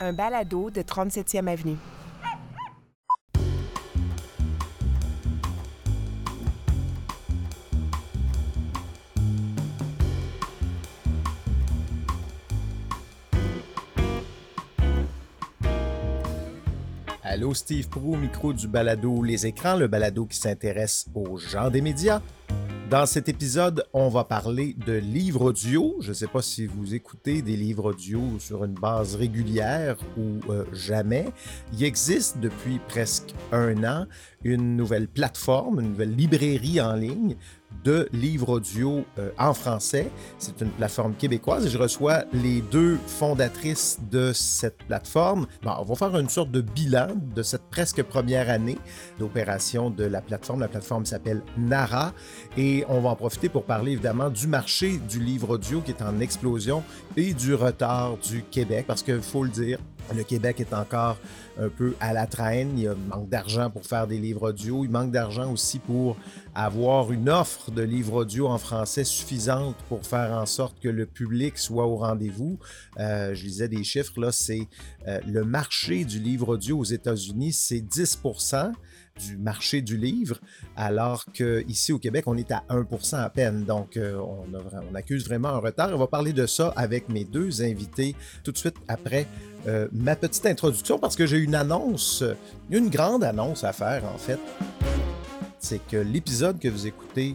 [0.00, 1.78] un balado de 37e Avenue.
[17.22, 21.80] Allô, Steve Prou, micro du balado Les Écrans, le balado qui s'intéresse aux gens des
[21.80, 22.20] médias.
[22.90, 25.96] Dans cet épisode, on va parler de livres audio.
[26.00, 30.52] Je ne sais pas si vous écoutez des livres audio sur une base régulière ou
[30.52, 31.24] euh, jamais.
[31.72, 34.06] Il existe depuis presque un an
[34.44, 37.36] une nouvelle plateforme, une nouvelle librairie en ligne
[37.82, 40.10] de livres audio euh, en français.
[40.38, 45.46] C'est une plateforme québécoise et je reçois les deux fondatrices de cette plateforme.
[45.62, 48.78] Bon, on va faire une sorte de bilan de cette presque première année
[49.18, 50.60] d'opération de la plateforme.
[50.60, 52.12] La plateforme s'appelle Nara
[52.56, 56.02] et on va en profiter pour parler évidemment du marché du livre audio qui est
[56.02, 56.82] en explosion
[57.16, 59.78] et du retard du Québec parce qu'il faut le dire,
[60.14, 61.18] le Québec est encore
[61.58, 62.78] un peu à la traîne.
[62.78, 64.84] Il manque d'argent pour faire des livres audio.
[64.84, 66.16] Il manque d'argent aussi pour
[66.54, 71.06] avoir une offre de livres audio en français suffisante pour faire en sorte que le
[71.06, 72.58] public soit au rendez-vous.
[72.98, 74.68] Euh, je lisais des chiffres, c'est
[75.08, 78.72] euh, le marché du livre audio aux États-Unis, c'est 10%
[79.20, 80.40] du marché du livre,
[80.76, 83.64] alors qu'ici au Québec, on est à 1% à peine.
[83.64, 85.90] Donc, euh, on, accuse vraiment un retard.
[85.92, 89.26] On va parler de ça avec mes deux invités tout de suite après
[89.66, 92.22] euh, ma petite introduction parce que j'ai une annonce,
[92.70, 94.38] une grande annonce à faire en fait.
[95.58, 97.34] C'est que l'épisode que vous écoutez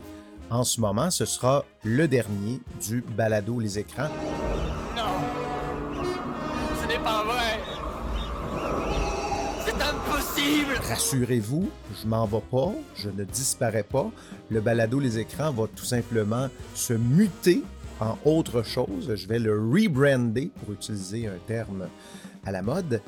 [0.52, 4.09] en ce moment, ce sera le dernier du balado Les Écrans.
[4.95, 6.03] Non,
[6.81, 7.59] ce n'est pas vrai.
[10.88, 11.69] Rassurez-vous,
[12.02, 14.09] je m'en vais pas, je ne disparais pas.
[14.50, 17.63] Le balado Les Écrans va tout simplement se muter
[18.00, 19.14] en autre chose.
[19.16, 21.88] Je vais le rebrander, pour utiliser un terme
[22.45, 23.02] à la mode.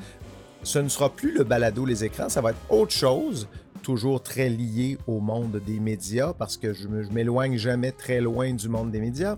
[0.62, 3.48] Ce ne sera plus le balado Les Écrans, ça va être autre chose,
[3.82, 8.52] toujours très lié au monde des médias, parce que je ne m'éloigne jamais très loin
[8.52, 9.36] du monde des médias.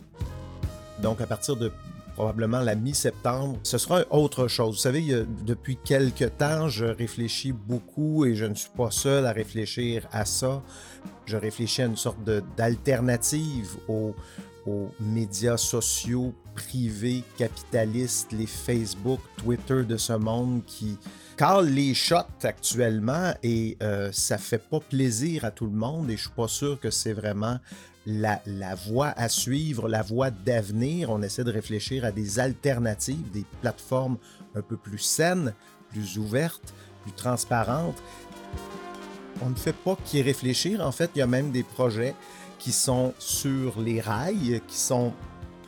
[1.01, 1.73] Donc, à partir de
[2.15, 3.59] probablement la mi-septembre.
[3.63, 4.77] Ce sera autre chose.
[4.77, 9.33] Vous savez, depuis quelques temps, je réfléchis beaucoup et je ne suis pas seul à
[9.33, 10.63] réfléchir à ça.
[11.27, 12.19] Je réfléchis à une sorte
[12.57, 14.15] d'alternative aux,
[14.67, 20.99] aux médias sociaux privés capitalistes, les Facebook, Twitter de ce monde qui
[21.37, 26.17] calent les shots actuellement et euh, ça fait pas plaisir à tout le monde et
[26.17, 27.59] je suis pas sûr que c'est vraiment
[28.07, 28.41] la,
[28.87, 31.11] voie à suivre, la voie d'avenir.
[31.11, 34.19] On essaie de réfléchir à des alternatives, des plateformes
[34.55, 35.55] un peu plus saines,
[35.91, 38.01] plus ouvertes, plus transparentes.
[39.43, 40.81] On ne fait pas qu'y réfléchir.
[40.81, 42.15] En fait, il y a même des projets
[42.65, 45.13] qui sont sur les rails, qui sont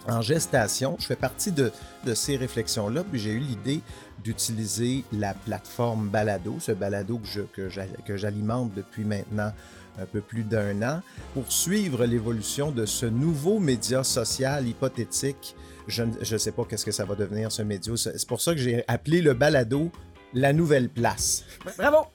[0.09, 0.97] en gestation.
[0.99, 1.71] Je fais partie de,
[2.15, 3.83] ces réflexions-là, puis j'ai eu l'idée
[4.25, 7.21] d'utiliser la plateforme Balado, ce Balado
[7.53, 9.53] que j'alimente depuis maintenant
[10.01, 11.03] un peu plus d'un an,
[11.35, 15.55] pour suivre l'évolution de ce nouveau média social hypothétique.
[15.89, 17.93] Je ne sais pas qu'est-ce que ça va devenir, ce média.
[17.95, 19.93] C'est pour ça que j'ai appelé le balado
[20.33, 21.45] la nouvelle place.
[21.77, 22.07] Bravo!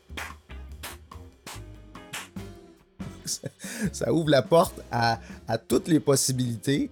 [3.92, 5.19] Ça ouvre la porte à,
[5.68, 6.90] toutes les possibilités.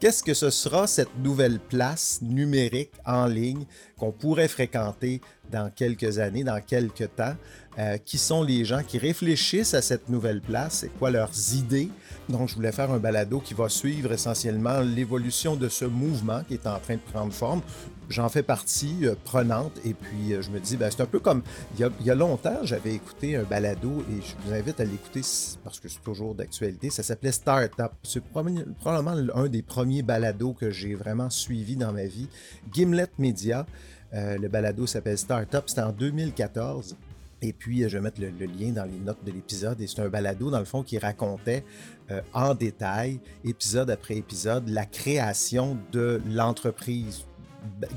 [0.00, 3.64] Qu'est-ce que ce sera cette nouvelle place numérique en ligne
[3.96, 5.20] qu'on pourrait fréquenter
[5.50, 7.34] dans quelques années, dans quelques temps?
[7.76, 11.88] Euh, qui sont les gens qui réfléchissent à cette nouvelle place, c'est quoi leurs idées?
[12.28, 16.54] Donc, je voulais faire un balado qui va suivre essentiellement l'évolution de ce mouvement qui
[16.54, 17.62] est en train de prendre forme.
[18.08, 21.20] J'en fais partie euh, prenante et puis euh, je me dis, ben, c'est un peu
[21.20, 21.42] comme
[21.78, 25.22] il y, a, longtemps, j'avais écouté un balado et je vous invite à l'écouter
[25.64, 26.90] parce que c'est toujours d'actualité.
[26.90, 27.90] Ça s'appelait Startup.
[28.02, 32.28] C'est probablement un des premiers balados que j'ai vraiment suivi dans ma vie.
[32.72, 33.66] Gimlet Media.
[34.12, 35.62] le balado s'appelle Startup.
[35.66, 36.96] C'était en 2014.
[37.44, 39.78] Et puis, je vais mettre le, lien dans les notes de l'épisode.
[39.80, 41.62] Et c'est un balado, dans le fond, qui racontait
[42.10, 47.24] euh, en détail, épisode après épisode, la création de l'entreprise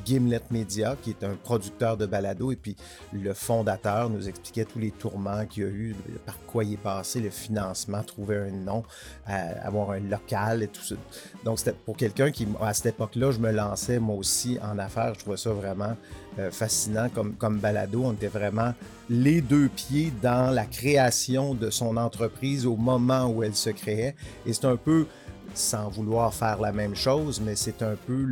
[0.06, 2.76] Gimlet Media, qui est un producteur de balado, et puis
[3.14, 6.78] le fondateur nous expliquait tous les tourments qu'il y a eu, par quoi il est
[6.78, 8.84] passé, le financement, trouver un nom,
[9.30, 10.96] euh, avoir un local et tout ça.
[11.44, 15.14] Donc, c'était pour quelqu'un qui, à cette époque-là, je me lançais moi aussi en affaires.
[15.14, 15.96] Je trouvais ça vraiment
[16.40, 18.04] euh, fascinant comme, comme balado.
[18.04, 18.74] On était vraiment
[19.10, 24.16] les deux pieds dans la création de son entreprise au moment où elle se créait.
[24.46, 25.08] Et c'est un peu
[25.54, 28.26] sans vouloir faire la même chose, mais c'est un peu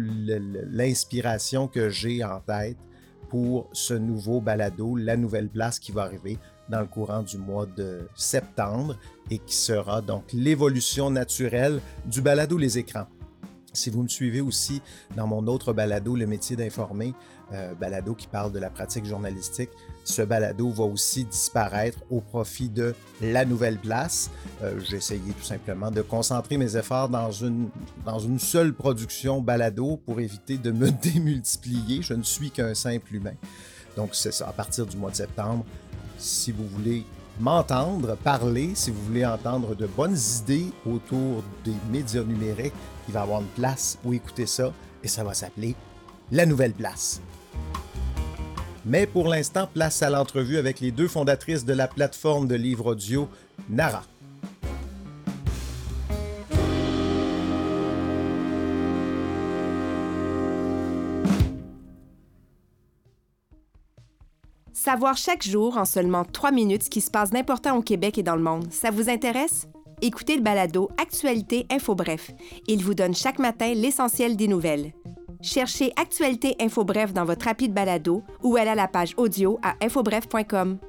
[0.71, 2.77] l'inspiration que j'ai en tête
[3.29, 6.37] pour ce nouveau balado, la nouvelle place qui va arriver
[6.69, 8.97] dans le courant du mois de septembre
[9.29, 13.07] et qui sera donc l'évolution naturelle du balado Les Écrans.
[13.73, 14.81] Si vous me suivez aussi
[15.15, 17.13] dans mon autre balado, Le métier d'informer,
[17.53, 19.69] euh, balado qui parle de la pratique journalistique,
[20.03, 24.29] ce balado va aussi disparaître au profit de la nouvelle place.
[24.63, 27.69] Euh, J'ai essayé tout simplement de concentrer mes efforts dans une,
[28.05, 32.01] dans une seule production balado pour éviter de me démultiplier.
[32.01, 33.35] Je ne suis qu'un simple humain.
[33.95, 35.65] Donc c'est ça, à partir du mois de septembre,
[36.17, 37.05] si vous voulez
[37.39, 42.73] m'entendre parler, si vous voulez entendre de bonnes idées autour des médias numériques,
[43.07, 45.75] il va y avoir une place où écouter ça et ça va s'appeler
[46.31, 47.21] La Nouvelle Place.
[48.83, 52.93] Mais pour l'instant, place à l'entrevue avec les deux fondatrices de la plateforme de livres
[52.93, 53.29] audio
[53.69, 54.03] Nara.
[64.73, 68.23] Savoir chaque jour en seulement trois minutes ce qui se passe d'important au Québec et
[68.23, 69.67] dans le monde, ça vous intéresse?
[70.01, 72.31] Écoutez le balado Actualité Info Bref.
[72.67, 74.91] Il vous donne chaque matin l'essentiel des nouvelles.
[75.45, 79.75] Cherchez Actualité Info Bref dans votre rapide balado ou allez à la page audio à
[79.79, 80.79] infobref.com.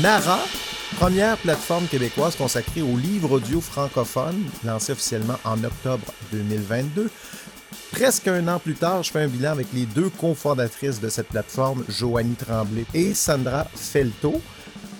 [0.00, 0.38] Nara,
[0.98, 7.10] première plateforme québécoise consacrée aux livres audio francophones, lancée officiellement en octobre 2022.
[7.90, 11.28] Presque un an plus tard, je fais un bilan avec les deux cofondatrices de cette
[11.28, 14.40] plateforme, Joanie Tremblay et Sandra Felto.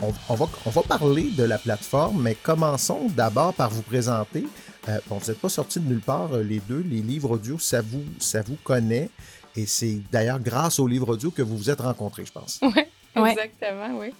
[0.02, 4.44] On, on va, on va parler de la plateforme, mais commençons d'abord par vous présenter.
[4.88, 6.84] Euh, bon, vous n'êtes pas sortis de nulle part, euh, les deux.
[6.88, 9.10] Les livres audio, ça vous, ça vous connaît.
[9.54, 12.58] Et c'est d'ailleurs grâce aux livres audio que vous vous êtes rencontrés, je pense.
[12.62, 12.70] Oui,
[13.14, 13.30] Ouais.
[13.32, 14.12] exactement, oui.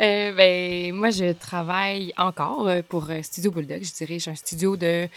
[0.00, 3.82] Euh, ben, moi, je travaille encore euh, pour euh, Studio Bulldog.
[3.82, 5.08] Je dirige un studio de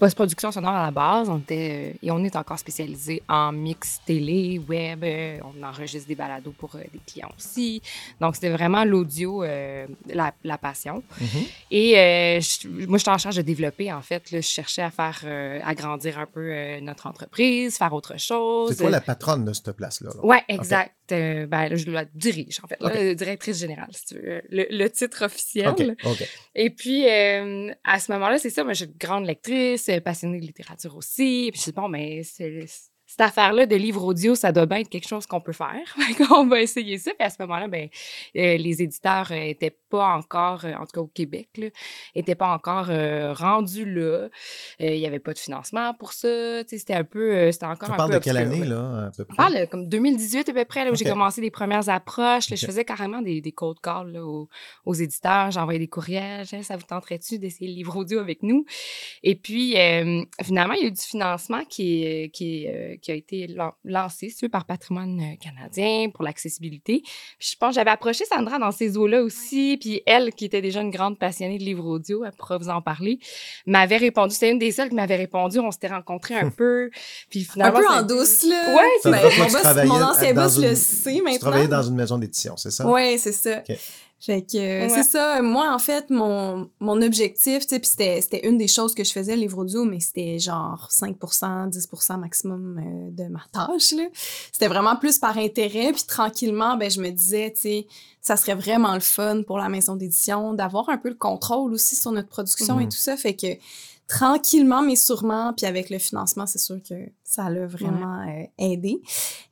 [0.00, 1.28] post-production sonore à la base.
[1.28, 5.04] On était, et on est encore spécialisé en mix télé, web.
[5.44, 7.80] on enregistre des balados pour des clients aussi.
[8.20, 11.02] Donc, c'était vraiment l'audio, euh, la, la passion.
[11.20, 11.26] Mhm.
[11.70, 14.30] Et euh, je- moi, j'étais en charge de développer, en fait.
[14.32, 15.20] Là, je cherchais à faire
[15.64, 18.70] agrandir un peu notre entreprise, faire autre chose.
[18.70, 20.10] C'est toi la patronne de cette place-là.
[20.14, 20.24] là.
[20.24, 20.92] Ouais, exact.
[21.12, 22.76] Euh, ben, là, je la dirige, en fait.
[22.80, 24.42] là, euh, directrice générale, si tu veux.
[24.50, 25.66] Le, le titre officiel.
[26.54, 28.64] Et puis, euh, à ce moment-là, c'est ça.
[28.64, 31.50] Moi, je suis une grande lectrice, euh, passionnée de littérature aussi.
[31.52, 32.66] Puis, je dis, bon, mais c'est-
[33.18, 35.96] cette affaire-là de livre audio, ça doit bien être quelque chose qu'on peut faire.
[36.36, 37.12] on va essayer ça.
[37.18, 37.88] Puis, à ce moment-là, ben,
[38.36, 41.48] euh, les éditeurs n'étaient pas encore, euh, en tout cas au Québec,
[42.14, 44.00] n'étaient pas encore euh, rendus là.
[44.02, 44.28] Euh,
[44.80, 46.62] Il n'y avait pas de financement pour ça.
[46.66, 47.32] C'était un peu.
[47.34, 49.06] euh, C'était encore Tu un parles peu de quelle année, là.
[49.06, 49.32] à peu près?
[49.32, 52.50] On parle euh, comme 2018 à peu près, là, où j'ai commencé les premières approches.
[52.50, 54.48] là, Je faisais carrément des, des cold calls là, aux,
[54.84, 55.50] aux éditeurs.
[55.52, 56.44] J'envoyais des courriels.
[56.52, 58.66] Hey, Ça vous tenterait-tu d'essayer le livre audio avec nous?
[59.22, 62.96] Et puis, euh, finalement, il y a eu du financement qui, est- qui, est, euh,
[63.06, 67.02] qui a été lan- lancé, si tu veux, par Patrimoine euh, canadien pour l'accessibilité.
[67.38, 69.78] Je pense que j'avais approché Sandra dans ces eaux-là aussi.
[69.80, 72.82] Puis elle, qui était déjà une grande passionnée de livres audio, elle pourra vous en
[72.82, 73.20] parler,
[73.64, 74.34] m'avait répondu.
[74.34, 75.60] C'était une des seules qui m'avait répondu.
[75.60, 76.90] On s'était rencontrés un peu.
[77.30, 78.74] Puis Un finalement, peu ça a en douce, là.
[78.76, 81.38] Ouais, Ça Ben, mon, tu boss- travaillais mon ancien boss une- le sait Tu maintenant.
[81.38, 82.86] travaillais dans une maison d'édition, c'est ça?
[82.88, 83.62] Ouais, c'est ça.
[84.18, 84.88] Fait que euh, Ouais.
[84.88, 85.42] c'est ça.
[85.42, 87.88] Moi, en fait, mon, mon objectif, tu sais, puis
[88.20, 92.18] c'était, une des choses que je faisais, le livre audio, mais c'était genre 5% 10%
[92.18, 94.04] maximum euh, de ma tâche, là.
[94.52, 97.86] C'était vraiment plus par intérêt, puis tranquillement, ben, je me disais, tu sais,
[98.22, 101.94] ça serait vraiment le fun pour la maison d'édition d'avoir un peu le contrôle aussi
[101.94, 102.88] sur notre production et Mhm.
[102.90, 103.16] tout ça.
[103.16, 103.46] Fait que
[104.08, 106.94] tranquillement, mais sûrement, puis avec le financement, c'est sûr que
[107.24, 109.00] ça l'a vraiment euh, aidé.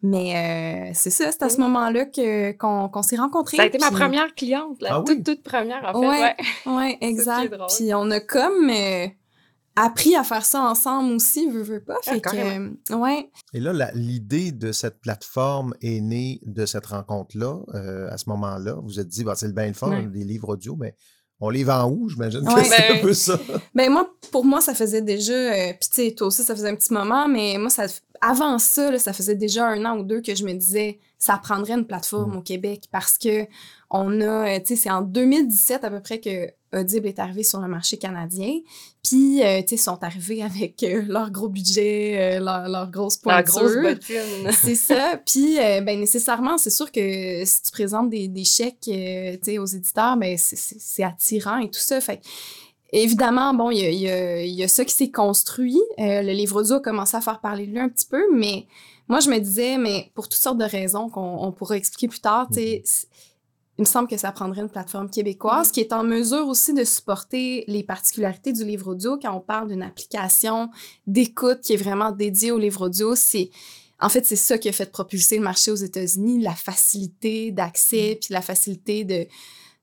[0.03, 3.57] Mais euh, c'est ça, c'est à ce moment-là que, qu'on, qu'on s'est rencontrés.
[3.57, 5.23] Ça a été ma première cliente, la Ah toute, oui?
[5.25, 6.07] toute première, en fait.
[6.07, 6.35] Ouais.
[6.67, 6.73] Ouais.
[6.73, 7.53] Ouais, exact.
[7.53, 7.67] drôle.
[7.77, 9.07] Puis on a comme euh,
[9.77, 11.97] appris à faire ça ensemble aussi, veux, veux pas.
[12.07, 13.31] Ah, Fait que, euh, ouais.
[13.55, 18.29] Et là, la- l'idée de cette plateforme est née de cette rencontre-là, euh, à ce
[18.31, 18.75] moment-là.
[18.75, 20.07] Vous vous êtes dit, bah, c'est le bien le fun, Ouais.
[20.07, 20.95] des livres audio, mais
[21.41, 22.09] on les vend où?
[22.09, 22.45] J'imagine?
[22.45, 23.39] Que c'est un Ben- peu ça.
[23.75, 26.69] Ben moi, pour moi, ça faisait déjà, euh, puis tu sais, toi aussi, ça faisait
[26.71, 27.85] un petit moment, mais moi, ça,
[28.21, 31.39] avant ça, là, ça faisait déjà un an ou deux que je me disais, ça
[31.43, 32.37] prendrait une plateforme Mm.
[32.39, 33.47] au Québec parce que
[33.91, 34.25] on a,
[34.57, 37.69] euh, tu sais, c'est en 2017 à peu près que Audible est arrivé sur le
[37.69, 38.59] marché canadien.
[39.03, 42.91] Puis, euh, tu sais, ils sont arrivés avec euh, leur gros budget, euh, leur, leur
[42.91, 43.55] grosse pointure.
[43.61, 44.51] grosse bottine.
[44.63, 45.21] C'est ça.
[45.25, 49.53] Puis, euh, ben, nécessairement, c'est sûr que si tu présentes des, des chèques euh, tu
[49.53, 52.01] sais, aux éditeurs, ben, c'est- attirant et tout ça.
[52.01, 52.21] Fait
[52.93, 55.81] évidemment, bon, il y a, y a- y a ça qui s'est construit.
[55.99, 58.67] Euh, le livre audio a commencé à faire parler de lui un petit peu, mais
[59.09, 62.21] moi, je me disais, mais pour toutes sortes de raisons qu'on on pourra expliquer plus
[62.21, 63.07] tard, tu sais, c-
[63.79, 66.85] il me semble que ça prendrait une plateforme québécoise qui est en mesure aussi de
[66.85, 69.19] supporter les particularités du livre audio.
[69.21, 70.71] Quand on parle d'une application
[71.07, 73.51] d'écoute qui est vraiment dédiée au livre audio, c'est
[74.01, 78.19] en fait, c'est ça qui a fait propulser le marché aux États-Unis, la facilité d'accès,
[78.21, 79.27] puis la facilité de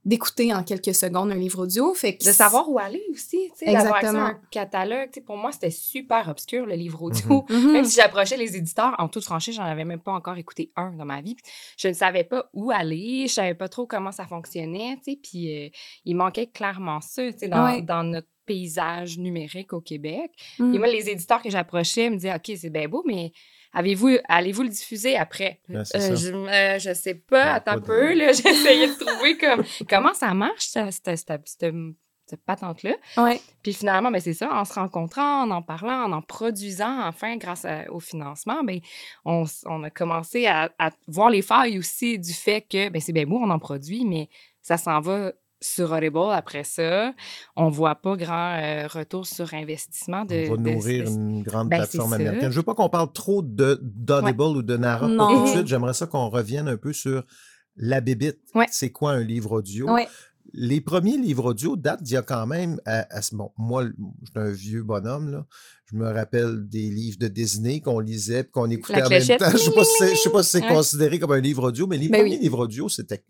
[0.03, 1.93] d'écouter en quelques secondes un livre audio.
[1.93, 5.10] Fait que de savoir où aller aussi, tu sais, d'avoir accès à un catalogue.
[5.12, 7.46] Tu sais, pour moi, c'était super obscur, le livre audio.
[7.50, 7.72] Mhm.
[7.74, 10.91] Même si j'approchais les éditeurs, en toute franchise, j'en avais même pas encore écouté un
[10.93, 11.36] dans ma vie.
[11.77, 15.20] Je ne savais pas où aller, je savais pas trop comment ça fonctionnait, tu sais,
[15.22, 15.70] puis euh,
[16.05, 20.31] il manquait clairement ça, tu sais, dans, dans notre paysage numérique au Québec.
[20.60, 20.77] Et Mhm.
[20.79, 23.31] moi, les éditeurs que j'approchais me disaient, OK, c'est bien beau, mais
[23.73, 25.59] avez-vous, allez-vous le diffuser après?
[25.67, 26.15] C'est Euh, ça.
[26.15, 29.37] je, euh, je sais pas, Ouais, attends un de- peu, là, j'ai essayé de trouver
[29.37, 31.73] comme, comment ça marche, cette, cette, cette,
[32.27, 32.93] cette patente-là.
[33.17, 33.41] Ouais.
[33.61, 37.35] Puis finalement, ben, c'est ça, en se rencontrant, en en parlant, en en produisant, enfin,
[37.37, 38.79] grâce à- au financement, ben,
[39.25, 43.11] on, on a commencé à, à voir les failles aussi du fait que ben, c'est
[43.13, 44.29] bien beau, on en produit, mais
[44.61, 45.31] ça s'en va
[45.62, 47.13] sur Audible après ça.
[47.56, 50.48] On voit pas grand euh, retour sur investissement de.
[50.50, 52.51] On va de- nourrir de- une grande Ben, plateforme américaine.
[52.51, 55.68] Je veux pas qu'on parle trop de d'Audible ou de Nara tout de suite.
[55.68, 57.24] J'aimerais ça qu'on revienne un peu sur
[57.75, 58.39] la bébite.
[58.56, 58.65] Ouais.
[58.72, 59.89] C'est quoi un livre audio?
[59.91, 60.08] Ouais.
[60.53, 63.86] Les premiers livres audio datent d'il y a quand même, à, à ce- bon, moi,
[63.86, 65.46] je suis un vieux bonhomme, là.
[65.91, 69.50] Je me rappelle des livres de Disney qu'on lisait puis qu'on écoutait en même temps.
[69.51, 70.74] Je sais pas si c'est- je sais pas si c'est Ouais.
[70.74, 72.41] considéré comme un livre audio, mais les Ben premiers oui.
[72.43, 73.24] livres audio, c'était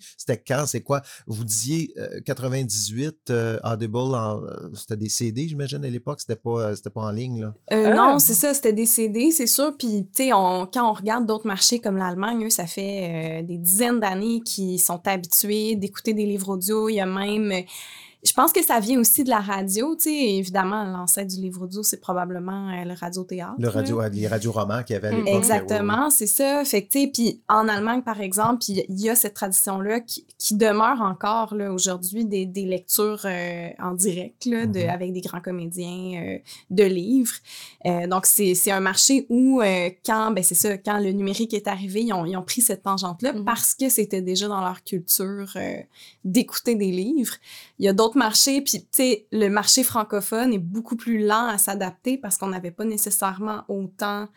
[0.46, 0.65] quand?
[0.68, 1.01] C'est quoi?
[1.25, 6.20] Vous disiez euh, 98, euh, Audible, euh, c'était des CD, j'imagine, à l'époque.
[6.22, 7.53] C'était pas, euh, c'était pas en ligne, là.
[7.74, 7.96] Euh, Ah.
[7.96, 9.75] Non, c'est ça, c'était des CD, c'est sûr.
[9.77, 13.48] Puis, tu sais, on- quand on regarde d'autres marchés comme l'Allemagne, eux, ça fait euh,
[13.48, 16.89] des dizaines d'années qu'ils sont habitués d'écouter des livres audio.
[16.89, 17.51] Il y a même.
[18.24, 20.13] Euh, je pense que ça vient aussi de la radio, tu sais.
[20.36, 23.56] Évidemment, l'ancêtre du livre audio, c'est probablement euh, le radio-théâtre.
[23.58, 23.72] Le là.
[23.72, 25.28] radio, les radioromans qu'il y avait à l'époque.
[25.34, 26.63] Exactement, c'est ça.
[26.66, 29.34] Fait que, tu sais, puis en Allemagne, par exemple, il y- il y a cette
[29.34, 34.80] tradition-là qui, qui demeure encore, là, aujourd'hui, des, des lectures euh, en direct, là, de,
[34.82, 34.90] Mhm.
[34.90, 36.38] avec des grands comédiens euh,
[36.70, 37.36] de livres.
[37.86, 41.54] Euh, donc, c'est c'est un marché où, euh, quand, ben, c'est ça, quand le numérique
[41.54, 43.46] est arrivé, ils ont, ils ont pris cette tangente-là Mhm.
[43.46, 45.78] parce que c'était déjà dans leur culture euh,
[46.24, 47.36] d'écouter des livres.
[47.82, 51.48] Il y a d'autres marchés, puis, tu sais, le marché francophone est beaucoup plus lent
[51.48, 54.28] à s'adapter parce qu'on n'avait pas nécessairement autant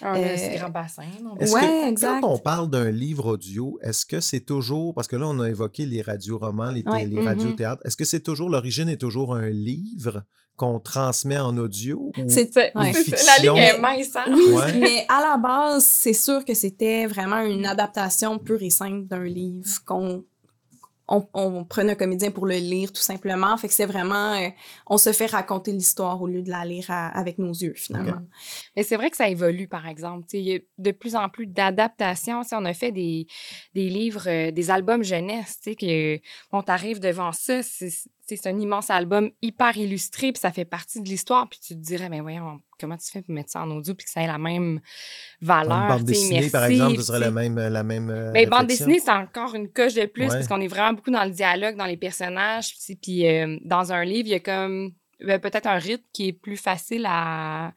[0.00, 1.02] un Euh, grand bassin.
[1.52, 2.22] Ouais, exact.
[2.22, 5.50] quand on parle d'un livre audio, est-ce que c'est toujours, parce que là, on a
[5.50, 7.04] évoqué les radioromans, les, Ouais.
[7.04, 7.26] les Mhm.
[7.26, 10.24] radiothéâtres, est-ce que c'est toujours, l'origine est toujours un livre
[10.56, 12.10] qu'on transmet en audio?
[12.16, 12.72] ou- C'est Ouais.
[12.72, 13.54] ça, La Fiction?
[13.54, 14.24] ligne est mince, hein?
[14.28, 14.78] Oui, Ouais.
[14.78, 19.24] mais à la base, c'est sûr que c'était vraiment une adaptation pure et simple d'un
[19.24, 20.24] livre qu'on
[21.08, 23.56] on, on prenait un comédien pour le lire tout simplement.
[23.56, 24.48] Fait que c'est vraiment, euh,
[24.86, 28.22] on se fait raconter l'histoire au lieu de la lire avec nos yeux finalement.
[28.76, 30.26] Mais c'est vrai que ça évolue, par exemple.
[30.32, 32.42] Il y a de plus en plus d'adaptations.
[32.52, 33.26] On a fait des,
[33.74, 35.60] des livres, euh, des albums jeunesse.
[35.64, 36.20] Que,
[36.50, 37.90] bon, t'arrives devant ça, c'est
[38.26, 41.48] c'est un immense album hyper illustré, puis ça fait partie de l'histoire.
[41.48, 44.04] Puis tu te dirais, mais voyons, comment tu fais pour mettre ça en audio, puis
[44.04, 44.80] que ça ait la même
[45.40, 45.82] valeur.
[45.82, 47.56] Une bande dessinée, par exemple, ce serait tu la même.
[47.58, 50.28] La même euh, Mais bande dessinée, c'est encore une coche de plus Ouais.
[50.30, 52.74] parce qu'on est vraiment beaucoup dans le dialogue, dans les personnages.
[53.02, 56.32] Puis euh, dans un livre, il y a comme ben, peut-être un rythme qui est
[56.32, 57.72] plus facile à,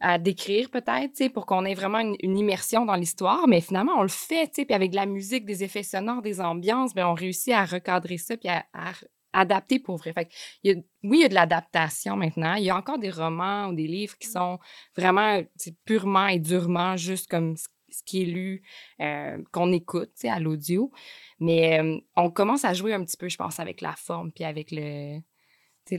[0.00, 3.48] à décrire, peut-être, pour qu'on ait vraiment une, une immersion dans l'histoire.
[3.48, 6.94] Mais finalement, on le fait, puis avec de la musique, des effets sonores, des ambiances,
[6.94, 8.92] ben, on réussit à recadrer ça puis à, à
[9.34, 10.12] adapter pour vrai.
[10.12, 10.30] Fait que
[10.62, 12.54] il y a- oui, il y a de l'adaptation maintenant.
[12.54, 14.58] Il y a encore des romans ou des livres qui sont
[14.96, 15.42] vraiment
[15.84, 18.62] purement et durement juste comme ce ce qui est lu,
[19.00, 20.90] euh, qu'on écoute à l'audio.
[21.38, 24.42] Mais euh, on commence à jouer un petit peu, je pense, avec la forme puis
[24.42, 25.20] avec le.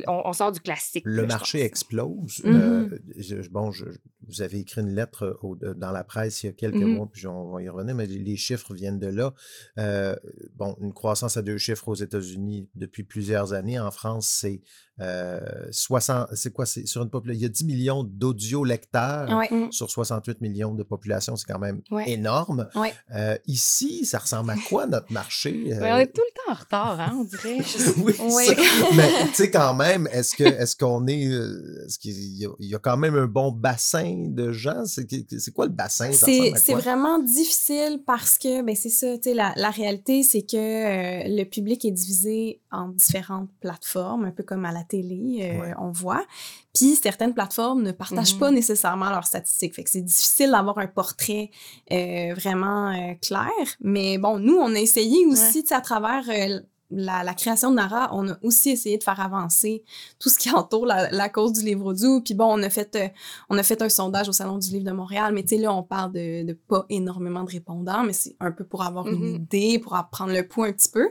[0.07, 1.03] On, on sort du classique.
[1.05, 2.41] Le là, marché explose.
[2.43, 2.55] Mhm.
[2.55, 3.85] Euh, je- bon, je-
[4.27, 6.96] vous avez écrit une lettre au- de- dans la presse il y a quelques Mhm.
[6.96, 9.34] mois, puis on va y revenir, mais les, chiffres viennent de là.
[9.79, 10.15] Euh,
[10.55, 13.79] bon, une croissance à deux chiffres aux États-Unis depuis plusieurs années.
[13.79, 14.62] En France, c'est
[15.01, 15.41] euh,
[15.72, 16.29] 60.
[16.36, 16.65] C'est quoi?
[16.65, 17.38] C'est sur une population.
[17.39, 19.29] Il y a 10 millions d'audio-lecteurs.
[19.38, 19.50] Ouais.
[19.51, 19.72] Mm.
[19.72, 22.10] Sur 68 millions de population, c'est quand même Ouais.
[22.12, 22.70] énorme.
[22.75, 22.94] Ouais.
[23.13, 25.53] Euh, ici, ça ressemble à quoi notre marché?
[25.75, 27.58] Euh, on est tout le temps en retard, hein, on dirait.
[27.98, 28.13] Oui,
[28.96, 31.27] mais tu sais, quand même, est-ce que est-ce qu'on est.
[31.27, 32.13] euh, Est-ce qu'il
[32.60, 34.84] y a quand même un bon bassin de gens?
[34.86, 36.12] C'est quoi le bassin?
[36.12, 40.55] C'est vraiment difficile parce que, ben c'est ça, tu sais, la, la réalité, c'est que
[40.57, 45.62] euh, le public est divisé en différentes plateformes, un peu comme à la télé, euh,
[45.62, 45.74] Ouais.
[45.79, 46.25] on voit.
[46.74, 48.39] Puis certaines plateformes ne partagent Mhm.
[48.39, 49.75] pas nécessairement leurs statistiques.
[49.75, 51.50] Fait que c'est difficile d'avoir un portrait
[51.91, 53.50] euh, vraiment euh, clair.
[53.79, 56.60] Mais bon, nous, on a essayé aussi, tu sais, à travers euh,
[56.91, 59.83] la, la, création de Nara, on a aussi essayé de faire avancer
[60.19, 62.21] tout ce qui entoure la, la cause du livre audio.
[62.21, 63.07] Puis bon, on a fait euh,
[63.49, 65.73] on a fait un sondage au Salon du livre de Montréal, mais tu sais, là,
[65.73, 69.15] on parle de, de, pas énormément de répondants, mais c'est un peu pour avoir une
[69.19, 69.35] Mhm.
[69.35, 71.09] idée, pour apprendre le pouls un petit peu.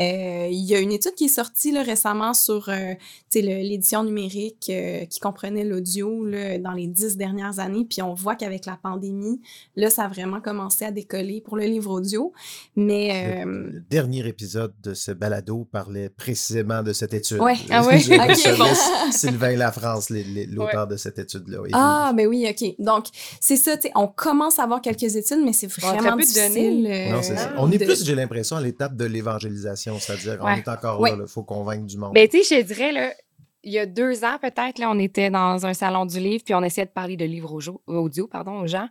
[0.00, 2.94] Euh, Il y a une étude qui est sortie là, récemment sur euh,
[3.30, 7.84] tu sais, le- l'édition numérique euh, qui comprenait l'audio là, dans les dix dernières années.
[7.84, 9.40] Puis on voit qu'avec la pandémie,
[9.76, 12.32] là, ça a vraiment commencé à décoller pour le livre audio.
[12.76, 13.44] Mais...
[13.44, 17.40] Le, euh, le dernier épisode de ce balado parlait précisément de cette étude.
[17.40, 17.56] Ouais.
[17.70, 17.98] Ah ouais?
[17.98, 18.74] Je Ok, recevais bon.
[19.12, 21.58] Sylvain Lafrance, l'auteur de cette étude-là.
[21.72, 22.74] Ah, ben oui, OK.
[22.78, 23.06] Donc,
[23.40, 26.86] c'est ça, tu sais, on commence à avoir quelques études, mais c'est vraiment de difficile.
[26.88, 27.50] euh, Non, c'est ça.
[27.54, 30.58] Ah, On est de- plus, j'ai l'impression, à l'étape de l'évangélisation, c'est-à-dire on Ouais.
[30.58, 31.10] est encore Ouais.
[31.10, 32.12] là, il faut convaincre du monde.
[32.14, 33.12] Ben, tu sais, je dirais, là,
[33.62, 36.54] il y a deux ans, peut-être, là, on était dans un salon du livre, puis
[36.54, 38.88] on essayait de parler de livres audio, audio pardon, aux gens,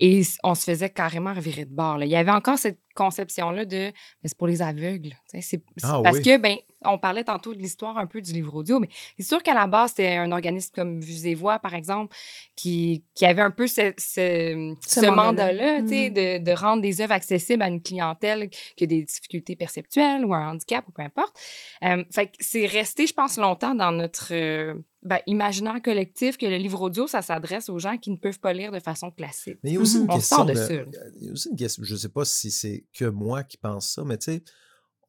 [0.00, 1.98] et on se faisait carrément revirer de bord.
[1.98, 2.04] là.
[2.06, 3.86] Il y avait encore cette conception-là de
[4.22, 5.14] mais c'est pour les aveugles.
[5.26, 6.22] C'est, c'est Ah parce oui.
[6.22, 9.42] que, ben, on parlait tantôt de l'histoire un peu du livre audio, mais c'est sûr
[9.42, 12.14] qu'à la base, c'était un organisme comme Vues et Voix, par exemple,
[12.54, 15.16] qui, qui avait un peu ce, ce, Ce ce mandat-là.
[15.16, 16.14] mandat-là, tu sais, Mhm.
[16.44, 20.34] de, de rendre des œuvres accessibles à une clientèle qui a des difficultés perceptuelles ou
[20.34, 21.36] un handicap ou peu importe.
[21.84, 26.46] Euh, fait que c'est resté, je pense, longtemps dans notre euh, ben, imaginaire collectif que
[26.46, 29.58] le livre audio, ça s'adresse aux gens qui ne peuvent pas lire de façon classique.
[29.62, 30.36] Mais il y a aussi une On question.
[30.38, 30.72] sort de de- ça.
[31.20, 31.82] il y a aussi une question.
[31.84, 34.42] Je ne sais pas si c'est que moi qui pense ça, mais tu sais,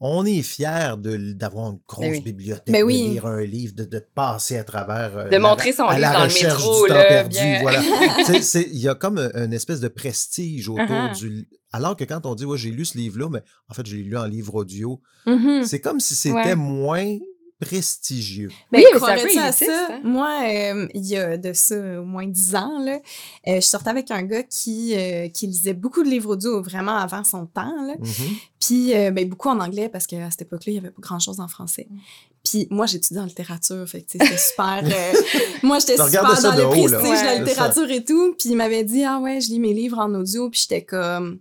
[0.01, 2.21] on est fier de- d'avoir une grosse Ben oui.
[2.21, 3.03] bibliothèque, Ben oui.
[3.07, 5.17] de lire un livre, de, de passer à travers.
[5.17, 7.37] euh, De la- montrer son à livre la dans le métro, du temps là, perdu,
[7.37, 7.61] bien.
[7.61, 7.81] voilà.
[8.71, 11.17] Il y a comme un- une espèce de prestige autour Uh-huh.
[11.19, 11.49] du.
[11.73, 14.03] Alors que quand on dit, ouais, j'ai lu ce livre-là, mais en fait, je l'ai
[14.03, 15.63] lu en livre audio, Mhm.
[15.65, 16.55] c'est comme si c'était Ouais.
[16.55, 17.17] moins
[17.59, 18.49] prestigieux.
[18.71, 19.87] Ben, Oui, mais c'est un croirais-tu peu à ça?
[19.91, 19.99] hein?
[20.03, 22.99] Moi, euh, il y a de ça au moins dix ans, là,
[23.47, 26.95] euh, je sortais avec un gars qui, euh, qui lisait beaucoup de livres audio vraiment
[26.97, 27.75] avant son temps.
[27.85, 27.95] Là.
[27.99, 28.35] Mhm.
[28.59, 31.39] Puis, euh, ben, beaucoup en anglais parce qu'à cette époque-là, il n'y avait pas grand-chose
[31.39, 31.87] en français.
[31.89, 31.97] Mm.
[32.43, 33.85] Puis, moi, j'étudiais en littérature.
[33.87, 34.81] Fait que, c'était super.
[34.83, 35.13] euh,
[35.63, 38.35] moi, j'étais super ça dans de le haut, prestige de la littérature et tout.
[38.39, 40.49] Puis, il m'avait dit, ah ouais, je lis mes livres en audio.
[40.49, 41.39] Puis, j'étais comme.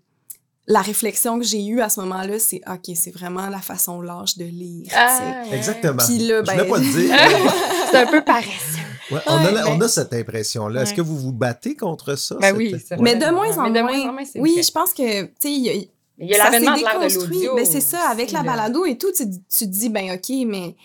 [0.70, 4.36] La réflexion que j'ai eue à ce moment-là, c'est OK, c'est vraiment la façon lâche
[4.36, 4.86] de lire.
[4.94, 5.56] Ah, ouais.
[5.56, 6.04] Exactement.
[6.06, 7.16] Puis là, Je voulais ben- pas le dire.
[7.90, 8.78] c'est un peu paresseux.
[9.10, 10.82] Ouais, on, a, Ouais, la- on mais- a cette impression-là.
[10.82, 12.34] Est-ce que vous vous battez contre ça?
[12.38, 12.74] Ben cette- oui.
[13.00, 13.82] Mais de moins en moins.
[13.82, 14.62] moins en moins, oui, vrai.
[14.62, 15.72] je pense que, tu sais, il y a-
[16.20, 17.48] Il y a ça s'est déconstruit.
[17.56, 20.76] Ben, c'est ça, avec la balado et tout, tu, tu te dis, ben OK, mais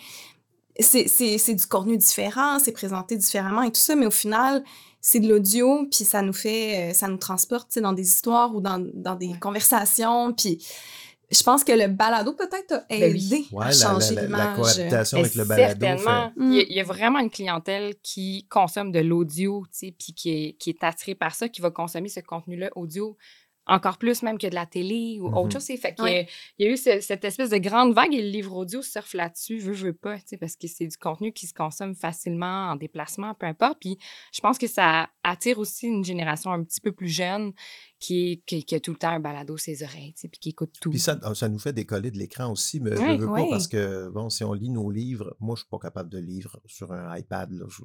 [0.80, 4.64] c'est- c'est c'est du contenu différent, c'est présenté différemment et tout ça, mais au final,
[5.06, 8.08] c'est de l'audio, puis ça nous fait, euh, ça nous transporte, tu sais, dans des
[8.08, 9.38] histoires ou dans, dans des Ouais.
[9.38, 10.64] conversations, puis
[11.30, 13.26] je pense que le balado peut-être a Ben oui.
[13.26, 14.56] aidé Ouais, à la, changer la- la- la l'image.
[14.76, 15.70] cohabitation avec le balado.
[15.78, 16.28] Certainement.
[16.28, 19.78] fait- Il, y a, il y a vraiment une clientèle qui consomme de l'audio, tu
[19.88, 23.16] sais, puis qui est, qui est attirée par ça, qui va consommer ce contenu-là audio
[23.66, 25.62] encore plus même que de la télé ou autre chose.
[25.62, 26.28] C'est fait qu'il y a- Ouais.
[26.58, 29.14] il y a eu ce- cette espèce de grande vague et le livre audio surfe
[29.14, 32.70] là-dessus, veux, veux pas, tu sais, parce que c'est du contenu qui se consomme facilement
[32.70, 33.78] en déplacement, peu importe.
[33.80, 33.96] Puis
[34.32, 37.52] je pense que ça attire aussi une génération un petit peu plus jeune
[38.04, 40.38] qui, est- qui, qui a tout le temps un balado ses oreilles, tu sais, puis
[40.40, 40.90] qui écoute tout.
[40.90, 44.08] Puis ça, ça nous fait décoller de l'écran aussi, mais je veux pas parce que,
[44.10, 47.16] bon, si on lit nos livres, moi, je suis pas capable de lire sur un
[47.16, 47.82] iPad, là, je,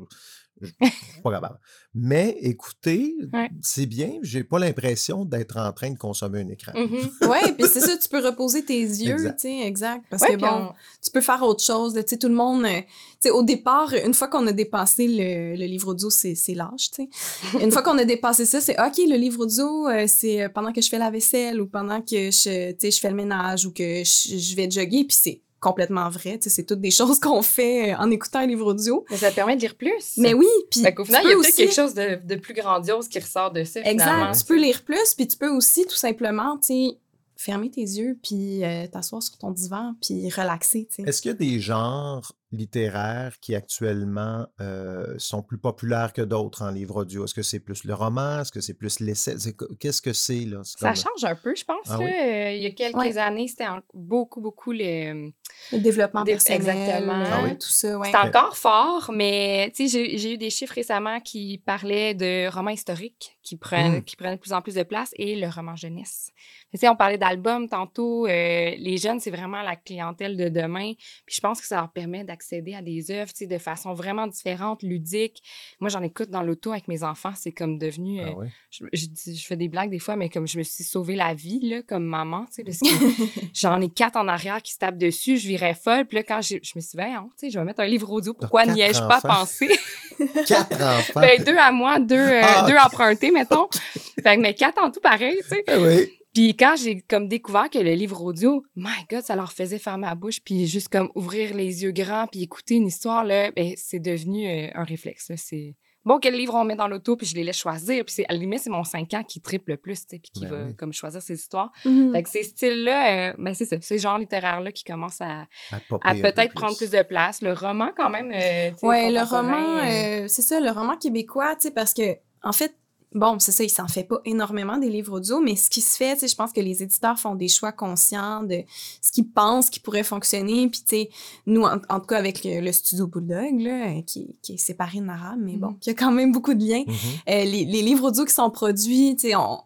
[0.61, 1.57] je- je suis pas capable.
[1.93, 3.15] Mais écoutez,
[3.61, 6.73] c'est bien, j'ai pas l'impression d'être en train de consommer un écran.
[6.75, 7.09] Mhm.
[7.29, 10.05] Ouais, puis c'est ça, tu peux reposer tes yeux, tu sais, exact.
[10.09, 11.93] Parce que bon, on- tu peux faire autre chose.
[11.93, 12.87] Tu sais, tout le monde, euh, tu
[13.21, 16.91] sais, au départ, une fois qu'on a dépassé le, le livre audio, c'est c'est lâche,
[16.91, 17.59] tu sais.
[17.63, 20.73] Une fois qu'on a dépassé ça, c'est OK, le livre audio, euh, c'est euh, pendant
[20.73, 23.65] que je fais la vaisselle ou pendant que je, tu sais, je fais le ménage
[23.65, 26.91] ou que je, je vais jogger, puis c'est complètement vrai, tu sais, c'est toutes des
[26.99, 29.05] choses qu'on fait euh, en écoutant un livre audio.
[29.11, 30.17] Mais ça te permet de lire plus.
[30.17, 32.53] Mais oui, puis Fait qu'au final, il y a aussi- quelque chose de, de plus
[32.53, 33.81] grandiose qui ressort de ça.
[33.83, 34.29] finalement.
[34.31, 36.97] Exact, tu peux lire plus, puis tu peux aussi tout simplement, tu sais,
[37.35, 41.09] fermer tes yeux, puis euh, t'asseoir sur ton divan, puis relaxer, tu sais.
[41.09, 46.61] Est-ce qu'il y a des genres littéraires qui actuellement euh, sont plus populaires que d'autres
[46.63, 47.25] en livre audio?
[47.25, 48.41] Est-ce que c'est plus le roman?
[48.41, 49.35] Est-ce que c'est plus l'essai?
[49.39, 50.59] C'est Qu'est-ce que c'est, là?
[50.63, 51.85] C'est Ça comme- change un peu, je pense.
[51.89, 51.99] Ah là.
[51.99, 52.11] oui?
[52.11, 53.17] Euh, il y a quelques Ouais.
[53.17, 55.31] années, c'était beaucoup, beaucoup le...
[55.71, 57.13] Le développement Dé- personnel, exactement.
[57.21, 57.57] euh, Ah oui?
[57.57, 58.05] tout ça, ouais.
[58.07, 62.69] C'était encore fort, mais tu sais, j'ai eu des chiffres récemment qui parlaient de romans
[62.69, 64.03] historiques qui prennent, Mm.
[64.03, 66.31] qui prennent de plus en plus de place et le roman jeunesse.
[66.71, 68.27] Tu sais, on parlait d'albums tantôt.
[68.27, 70.93] euh, les jeunes, c'est vraiment la clientèle de demain.
[71.25, 74.81] Puis je pense que ça leur permet d'accéder à des œuvres, de façon vraiment différente,
[74.81, 75.43] ludique.
[75.79, 77.33] Moi, j'en écoute dans l'auto avec mes enfants.
[77.35, 78.21] C'est comme devenu...
[78.21, 78.47] euh, Ah ouais?
[78.71, 81.15] je, je dis- je fais des blagues des fois, mais comme je me suis sauvé
[81.15, 82.87] la vie, là, comme maman, tu sais, parce que
[83.53, 86.05] j'en ai quatre en arrière qui se tapent dessus, je virais folle.
[86.05, 86.97] Puis là, quand je me suis
[87.41, 89.67] dit, je vais mettre un livre audio, pourquoi n'y ai-je pas pensé?
[90.47, 91.21] Quatre enfants!
[91.21, 93.67] ben, deux à moi, deux, euh, Ah, deux empruntés, mettons.
[94.23, 95.63] fait que, mais quatre en tout pareil, tu sais.
[95.67, 96.18] Ah oui.
[96.33, 100.07] Puis quand j'ai comme découvert que le livre audio, my God, ça leur faisait fermer
[100.07, 103.73] la bouche, puis juste comme ouvrir les yeux grands, puis écouter une histoire, là, ben,
[103.77, 105.31] c'est devenu euh, un réflexe.
[105.37, 108.05] C'est bon, quel livre on met dans l'auto, puis je les laisse choisir.
[108.05, 110.41] Puis c'est- à la limite, c'est mon 5 ans qui triple le plus, puis qui
[110.41, 110.75] Ben va oui.
[110.75, 111.71] comme choisir ses histoires.
[111.83, 112.11] Mhm.
[112.13, 116.13] Fait que ces styles-là, euh, ben c'est ça, ces genres littéraires-là qui commencent à, À,
[116.15, 117.41] peut-être prendre plus de place.
[117.41, 118.31] Le roman, quand même.
[118.33, 122.73] euh, Ouais, le roman, c'est ça, le roman québécois, tu sais, parce que, en fait,
[123.13, 125.97] bon, c'est ça, il s'en fait pas énormément des livres audio, mais ce qui se
[125.97, 128.63] fait, je pense que les éditeurs font des choix conscients de
[129.01, 130.69] ce qu'ils pensent qui pourrait fonctionner.
[130.69, 131.09] Puis, tu sais,
[131.45, 134.57] nous, en, en tout cas, avec le, le studio Bulldog, là, euh, qui, qui est
[134.57, 136.83] séparé de Nara, mais bon, qui a quand même beaucoup de liens.
[136.85, 136.93] Mhm.
[137.29, 139.59] Euh, les, les livres audio qui sont produits, tu sais, on-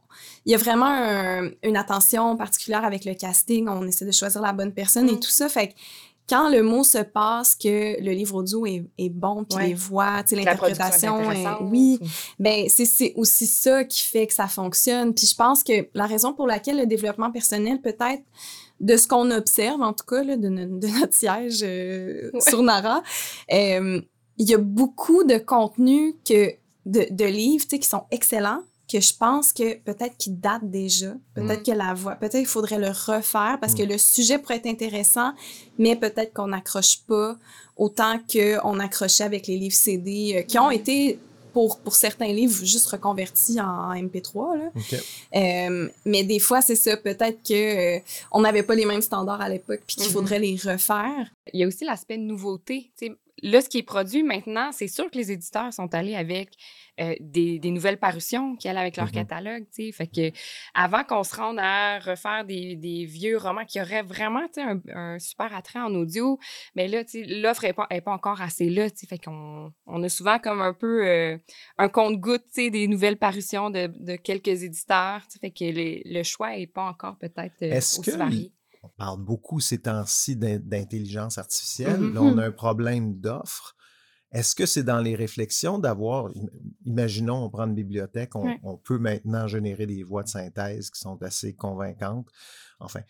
[0.46, 3.68] il y a vraiment un- une attention particulière avec le casting.
[3.68, 5.20] On essaie de choisir la bonne personne et Mm.
[5.20, 5.48] tout ça.
[5.50, 5.74] Fait que
[6.30, 9.68] quand le mot se passe que le livre audio est, est bon, puis Ouais.
[9.68, 11.20] les voix, l'interprétation,
[11.62, 12.00] oui,
[12.40, 15.14] ben c'est aussi ça qui fait que ça fonctionne.
[15.14, 18.24] Puis je pense que la raison pour laquelle le développement personnel, peut-être,
[18.80, 22.42] de ce qu'on observe, en tout cas, là, de, no- de notre siège euh, Ouais.
[22.42, 23.04] sur Nara,
[23.52, 24.02] euh,
[24.38, 26.52] il y a beaucoup de contenu que,
[26.86, 28.62] de, de livres tu sais, qui sont excellents,
[28.94, 31.14] que je pense que peut-être qu'ils datent déjà.
[31.34, 31.64] Peut-être Mm.
[31.64, 35.34] que la voix, peut-être qu'il faudrait le refaire parce que le sujet pourrait être intéressant,
[35.78, 37.36] mais peut-être qu'on n'accroche pas
[37.76, 41.18] autant qu'on accrochait avec les livres CD euh, qui ont été,
[41.54, 44.58] pour, pour certains livres, juste reconvertis en MP3.
[44.58, 44.72] Là.
[45.36, 46.98] Euh, mais des fois, c'est ça.
[46.98, 48.00] Peut-être que euh,
[48.32, 50.14] on n'avait pas les mêmes standards à l'époque puis qu'il Mhm.
[50.14, 51.32] faudrait les refaire.
[51.54, 52.92] Il y a aussi l'aspect de nouveauté.
[53.44, 56.50] Là, ce qui est produit maintenant, c'est sûr que les éditeurs sont allés avec
[57.00, 59.12] euh, des, des nouvelles parutions qui allaient avec leur Mhm.
[59.14, 59.64] catalogue.
[59.76, 59.92] tu sais.
[59.92, 60.32] Fait que
[60.74, 65.20] avant qu'on se rende à refaire des, des vieux romans qui auraient vraiment un, un
[65.20, 66.40] super attrait en audio,
[66.76, 68.90] mais là, l'offre n'est pas, est pas encore assez là.
[68.92, 69.08] tu sais.
[69.08, 71.38] Fait qu'on on a souvent comme un peu euh,
[71.78, 75.22] un compte-goutte des nouvelles parutions de, de quelques éditeurs.
[75.28, 75.40] tu sais.
[75.40, 78.52] Fait que les- le choix n'est pas encore peut-être euh, aussi que varié.
[78.84, 82.00] On parle beaucoup ces temps-ci d'in- d'intelligence artificielle.
[82.02, 82.14] Mhm.
[82.14, 83.76] Là, on a un problème d'offres.
[84.32, 86.50] Est-ce que c'est dans les réflexions d'avoir, im-
[86.86, 88.60] imaginons, on prend une bibliothèque, on, Ouais.
[88.64, 92.28] on peut maintenant générer des voix de synthèse qui sont assez convaincantes,
[92.80, 93.02] enfin,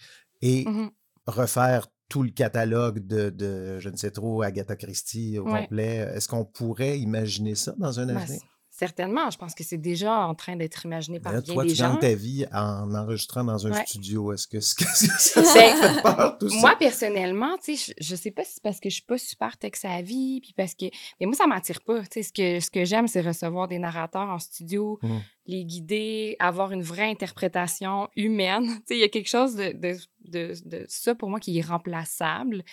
[0.42, 0.92] et Mhm.
[1.28, 5.62] refaire tout le catalogue de, de, je ne sais trop, Agatha Christie au Ouais.
[5.62, 5.96] complet.
[6.14, 8.42] Est-ce qu'on pourrait imaginer ça dans un Ben, avenir?
[8.88, 11.70] Certainement, je pense que c'est déjà en train d'être imaginé par Là, bien toi, des
[11.70, 11.96] tu gens.
[11.96, 13.86] ta vie en enregistrant dans un Ouais.
[13.86, 14.34] studio.
[14.34, 16.56] Est-ce que, ça, Ben, fait peur, tout ça?
[16.58, 19.18] Moi, personnellement, tu sais, je, je sais pas si c'est parce que je suis pas
[19.18, 20.86] super tech-savvy, puis parce que...
[21.20, 22.02] Mais moi, ça m'attire pas.
[22.02, 25.18] Tu sais, ce que, ce que j'aime, c'est recevoir des narrateurs en studio, Mm.
[25.48, 28.66] les guider, avoir une vraie interprétation humaine.
[28.88, 31.58] Tu sais, il y a quelque chose de, de, de, de ça, pour moi, qui
[31.58, 32.64] est remplaçable.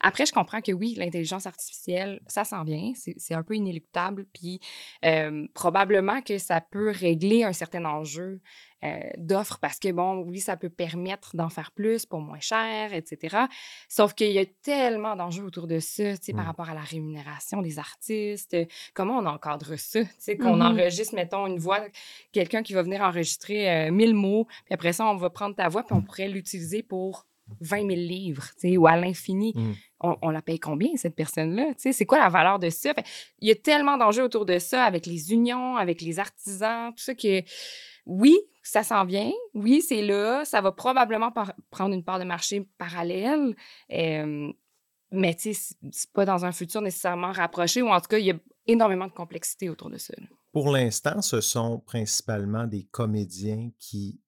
[0.00, 4.60] Après, je comprends que oui, l'intelligence artificielle, ça s'en vient, c'est un peu inéluctable, puis
[5.04, 8.40] euh, probablement que ça peut régler un certain enjeu
[8.82, 12.94] euh, d'offres parce que, bon, oui, ça peut permettre d'en faire plus pour moins cher,
[12.94, 13.36] etc.
[13.90, 16.46] Sauf qu'il y a tellement d'enjeux autour de ça, tu sais, par Mm.
[16.46, 18.56] rapport à la rémunération des artistes,
[18.94, 20.62] comment on encadre ça, tu sais, qu'on Mhm.
[20.62, 21.80] enregistre, mettons, une voix,
[22.32, 25.68] quelqu'un qui va venir enregistrer euh, 1000 mots, puis après ça, on va prendre ta
[25.68, 27.26] voix, puis on pourrait l'utiliser pour
[27.60, 29.52] 20 000 livres, tu sais, ou à l'infini.
[29.54, 29.72] Mm.
[30.02, 31.72] On, on la paye combien, cette personne-là?
[31.76, 32.92] C'est quoi la valeur de ça?
[33.38, 37.02] Il y a tellement d'enjeux autour de ça, avec les unions, avec les artisans, tout
[37.02, 37.42] ça que,
[38.06, 39.30] oui, ça s'en vient.
[39.54, 40.44] Oui, c'est là.
[40.44, 43.54] Ça va probablement par- prendre une part de marché parallèle.
[43.92, 44.50] euh,
[45.12, 48.26] mais, tu sais, c'est- pas dans un futur nécessairement rapproché, ou en tout cas, il
[48.26, 50.14] y a énormément de complexité autour de ça.
[50.52, 54.20] Pour l'instant, ce sont principalement des comédiens qui.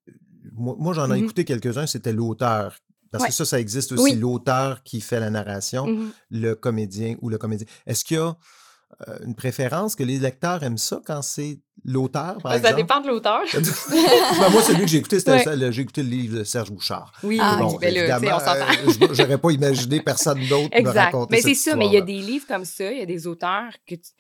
[0.52, 1.24] Moi, moi, j'en ai Mhm.
[1.24, 2.76] écouté quelques-uns, c'était l'auteur.
[3.12, 3.29] Parce Ouais.
[3.29, 4.14] que ça, ça existe aussi, Oui.
[4.14, 6.11] l'auteur qui fait la narration, Mhm.
[6.31, 7.66] le comédien ou le comédien.
[7.87, 8.35] Est-ce qu'il y a
[9.09, 12.77] euh, une préférence que les lecteurs aiment ça quand c'est l'auteur, par ça exemple?
[12.77, 13.40] dépend de l'auteur.
[13.53, 15.42] Ben, moi, celui que j'ai écouté, c'était Ouais.
[15.44, 17.11] ça, j'ai écouté le livre de Serge Bouchard.
[17.22, 17.81] Oui, Ah, oui, ok.
[17.81, 18.61] ben là, tu sais, évidemment, on s'entend.
[18.61, 21.05] euh, je- j'aurais pas imaginé personne d'autre me Exact.
[21.07, 23.07] raconter Mais c'est ça, mais il y a des livres comme ça, il y a
[23.07, 24.11] des auteurs que tu,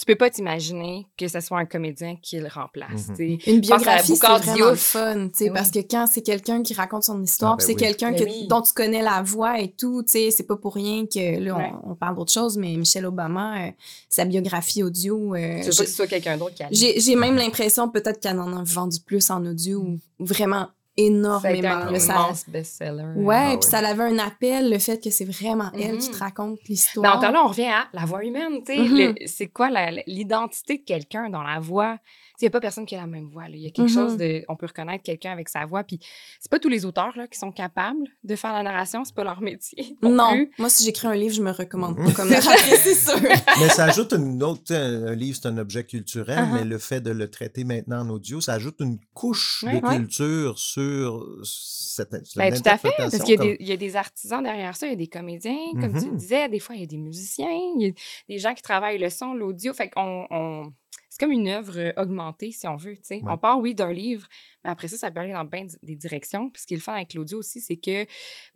[0.00, 3.08] tu peux pas t'imaginer que ce soit un comédien qui le remplace.
[3.10, 3.16] Mhm.
[3.16, 3.38] sais.
[3.46, 5.50] Une biographie, c'est vraiment le fun, sais, Oui.
[5.54, 7.78] parce que quand c'est quelqu'un qui raconte son histoire, Ah, ben c'est oui.
[7.78, 8.46] quelqu'un Ben que- oui.
[8.48, 11.70] dont tu connais la voix et tout, sais, c'est pas pour rien que, là, Ouais.
[11.84, 13.70] on, on parle d'autre chose, mais Michelle Obama, euh,
[14.08, 16.68] sa biographie audio, euh, Tu veux pas j'ai- que ce soit quelqu'un d'autre qui a
[16.70, 20.68] j'ai j'ai même l'impression peut-être qu'elle en a vendu plus en audio, ou vraiment
[21.06, 21.68] énormément.
[21.68, 23.04] Un ça- immense best-seller.
[23.16, 23.70] Ouais, Ah puis oui.
[23.70, 26.14] ça avait un appel, le fait que c'est vraiment elle qui Mhm.
[26.14, 27.16] te raconte Ben, l'histoire.
[27.16, 28.62] encore là, on revient à la voix humaine.
[28.66, 28.78] tu sais.
[28.80, 28.96] Mhm.
[28.96, 29.68] Le- C'est quoi
[30.06, 31.98] l'identité de quelqu'un dans la voix?
[32.40, 33.44] Il n'y a pas personne qui a la même voix.
[33.44, 33.54] là.
[33.54, 34.44] Il y a quelque chose de.
[34.48, 35.84] On peut reconnaître quelqu'un avec sa voix.
[35.84, 35.98] Puis
[36.40, 39.04] c'est pas tous les auteurs là, qui sont capables de faire la narration.
[39.04, 39.96] C'est pas leur métier.
[40.02, 40.10] Non.
[40.10, 40.50] non, plus.
[40.58, 43.20] moi, si j'écris un livre, je me recommande pas comme narratrice, c'est sûr.
[43.60, 46.54] Mais ça ajoute une autre, un livre, c'est un objet culturel, Uh-huh.
[46.54, 49.80] mais le fait de le traiter maintenant en audio, ça ajoute une couche Ouais.
[49.80, 49.96] de Ouais.
[49.96, 53.66] culture sur cette, cette Ben, tout à fait, parce qu'il y, a comme- des- il
[53.68, 56.10] y a des artisans derrière ça, il y a des comédiens, comme tu Mhm.
[56.12, 57.92] le disais, des fois il y a des musiciens, il y a
[58.28, 59.72] des gens qui travaillent le son, l'audio.
[59.74, 60.72] Fait qu'on on-
[61.20, 62.96] comme une œuvre augmentée, si on veut.
[63.10, 63.20] Ouais.
[63.28, 64.26] On part, oui, d'un livre,
[64.64, 66.48] mais après ça, ça peut aller dans bien des directions.
[66.50, 68.06] Puis ce qui est le fun avec l'audio aussi, c'est que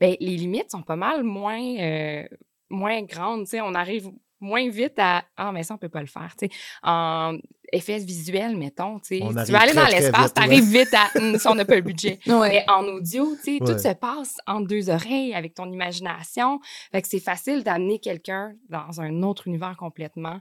[0.00, 2.24] ben, les limites sont pas mal moins, euh,
[2.70, 3.46] moins grandes.
[3.55, 4.09] On arrive
[4.40, 6.35] moins vite à Ah, mais ça, on peut pas le faire.
[6.83, 7.38] En
[7.72, 8.98] effets visuels, mettons.
[9.00, 11.64] tu Si veux aller très, dans l'espace, tu arrives vite à Hum, ça, on n'a
[11.64, 12.18] pas le budget.
[12.27, 12.48] Ouais.
[12.50, 13.59] Mais en audio, Ouais.
[13.59, 16.61] tout se passe entre deux oreilles avec ton imagination.
[16.92, 20.40] Fait que c'est facile d'amener quelqu'un dans un autre univers complètement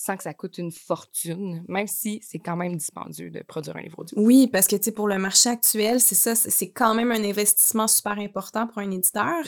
[0.00, 3.80] sans que ça coûte une fortune, même si c'est quand même dispendieux de produire un
[3.80, 4.16] livre audio.
[4.16, 7.24] Oui, parce que, tu sais, pour le marché actuel, c'est ça, c'est- quand même un
[7.24, 9.42] investissement super important pour un éditeur.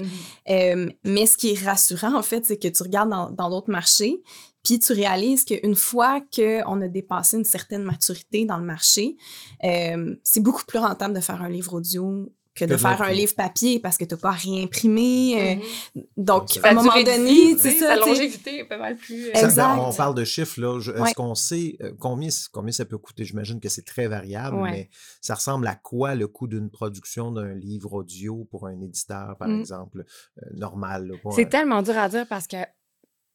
[0.49, 3.71] Euh, mais ce qui est rassurant, en fait, c'est que tu regardes dans dans d'autres
[3.71, 4.21] marchés,
[4.65, 9.17] puis tu réalises qu'une fois qu'on a dépassé une certaine maturité dans le marché,
[9.63, 13.35] euh, c'est beaucoup plus rentable de faire un livre audio que de faire un livre
[13.35, 15.41] papier parce que tu n'as pas à réimprimer.
[15.41, 15.55] euh,
[15.97, 16.03] Mhm.
[16.17, 17.97] donc, à un moment donné, c'est ça.
[17.97, 19.29] Longévité est pas mal plus.
[19.29, 19.77] euh, Ça, Exact.
[19.79, 20.79] on parle de chiffres, là.
[20.79, 21.15] Est-ce Ouais.
[21.15, 23.25] qu'on sait euh, combien, combien ça peut coûter?
[23.25, 24.71] J'imagine que c'est très variable, Ouais.
[24.71, 29.37] mais ça ressemble à quoi le coût d'une production d'un livre audio pour un éditeur,
[29.39, 29.61] par Mm.
[29.61, 30.05] exemple,
[30.43, 31.13] euh, normal?
[31.35, 32.57] C'est un- tellement dur à dire parce que,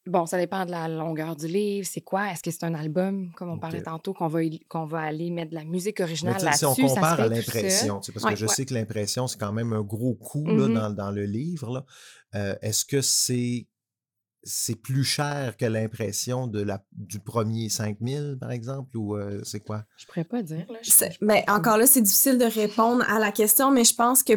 [0.05, 1.87] bon, ça dépend de la longueur du livre.
[1.91, 2.31] C'est quoi?
[2.31, 4.39] Est-ce que c'est un album, comme on parlait tantôt, qu'on va,
[4.69, 6.57] qu'on va aller mettre de la musique Mais originale là-dessus?
[6.59, 8.53] si on ça compare à l'impression, parce Ouais, que je ouais.
[8.53, 10.73] sais que l'impression, c'est quand même un gros coût là, Mhm.
[10.73, 11.85] dans, dans le livre.
[12.35, 13.67] Euh, Est-ce que c'est
[14.47, 19.59] c'est plus cher que l'impression de la, du premier 5000, par exemple, ou euh, c'est
[19.59, 19.85] quoi?
[19.97, 20.67] Je pourrais pas dire.
[20.69, 20.77] Là.
[20.83, 24.33] Je- ben, encore là, c'est difficile de répondre à la question, mais je pense que,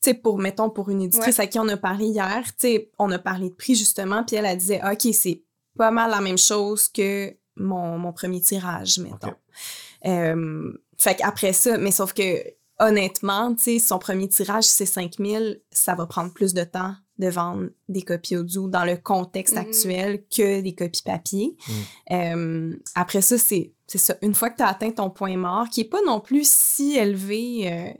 [0.00, 3.10] sais, pour, mettons, pour une éditrice à qui on a parlé hier, tu sais, on
[3.10, 5.42] a parlé de prix, justement, puis elle, a disait, OK, c'est
[5.76, 9.28] pas mal la même chose que mon, mon premier tirage, mettons.
[9.28, 9.34] OK.
[10.06, 12.42] Euh, fait qu'après ça, mais sauf que,
[12.78, 17.28] honnêtement, tu sais, son premier tirage, c'est 5000, ça va prendre plus de temps de
[17.28, 19.60] vendre des copies audio dans le contexte Mhm.
[19.60, 21.56] actuel que des copies papier.
[21.68, 22.12] Mm.
[22.14, 24.14] Euh, après ça, c'est c'est ça.
[24.22, 26.96] Une fois que tu as atteint ton point mort, qui est pas non plus si
[26.96, 27.92] élevé, euh,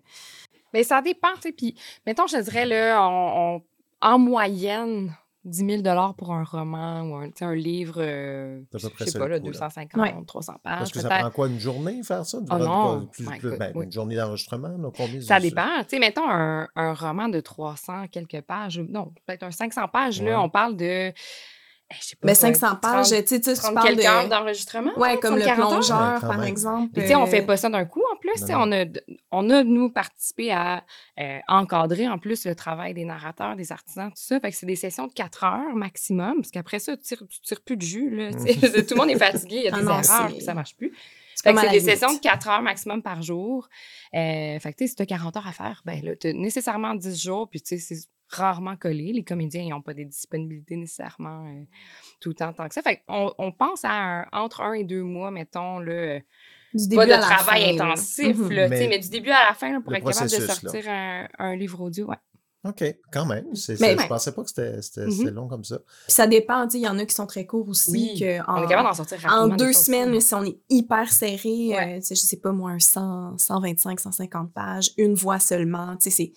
[0.74, 1.52] Mais ça dépend, tu sais.
[1.52, 1.74] Puis,
[2.06, 3.62] mettons, je te dirais, là, on, on-
[4.02, 5.82] en moyenne, 10 000
[6.16, 9.50] pour un roman ou un, livre, euh, je sais ça pas, là, coût, là.
[9.52, 10.14] 250, Ouais.
[10.26, 12.38] 300 Parce pages, que ça prend quoi, une journée faire ça?
[12.46, 13.86] Pas- non, plus- my plus- ben, oui.
[13.86, 14.68] Une journée d'enregistrement?
[14.68, 15.78] là, combien Ça de- dépend.
[15.82, 20.20] Tu sais, mettons un, un roman de 300 quelques pages, non, peut-être un 500 pages,
[20.20, 20.26] Ouais.
[20.30, 21.12] là, on parle de,
[22.16, 22.26] pas.
[22.26, 24.28] ben ouais, 500 pages, 30 tu sais, tu 30 parles quelques heures de...
[24.30, 24.92] d'enregistrement.
[24.96, 25.70] Ouais, là, comme le 30, 40 heures.
[25.70, 26.92] plongeur, Ouais, par exemple.
[26.92, 28.32] Puis, tu sais, on euh, fait pas ça d'un coup en plus.
[28.34, 28.84] tu sais, Non, On, a,
[29.32, 30.84] on a, nous, participé à
[31.18, 34.38] euh, encadrer en plus le travail des narrateurs, des artisans, tout ça.
[34.40, 37.40] Fait que c'est des sessions de 4 heures maximum, parce qu'après ça, tu tires, tu
[37.40, 38.10] tires plus de jus.
[38.10, 38.30] Là.
[38.32, 40.76] Tout le monde est fatigué, il y a Ah des non, erreurs, puis ça marche
[40.76, 40.92] plus.
[41.42, 42.22] Fait que c'est des sessions de limite.
[42.24, 43.68] 4 heures maximum par jour.
[44.14, 46.28] Euh, fait que, tu sais, si tu as 40 heures à faire, ben là, tu
[46.28, 49.12] as nécessairement 10 jours, puis tu sais, c'est rarement collé.
[49.12, 51.62] Les comédiens, ils n'ont pas des disponibilités nécessairement euh,
[52.20, 52.82] tout le temps tant que ça.
[52.82, 56.20] Fait qu'on on pense à un- entre un et deux mois, mettons, là,
[56.72, 59.30] Du pas début de à la travail fin, intensif, là, sais, Mais mais du début
[59.30, 62.06] à la fin, là, pour le être capable de sortir un, un livre audio.
[62.08, 62.16] Ouais.
[62.62, 63.46] OK, quand même.
[63.48, 65.78] Mais- c'est- je pensais pas que c'était, c'était- long comme ça.
[65.78, 67.90] Puis ça dépend, tu sais, il y en a qui sont très courts aussi.
[67.90, 69.56] Oui, que On en, est capable d'en sortir en rapidement.
[69.56, 69.84] deux aussi.
[69.84, 71.96] semaines, mais si on est hyper serré, Ouais.
[71.96, 76.10] euh, je sais pas moi, un 100, 125, 150 pages, une voix seulement, tu sais,
[76.10, 76.32] c'est,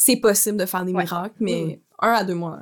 [0.00, 2.60] c'est possible de faire des miracles, mais un à deux mois.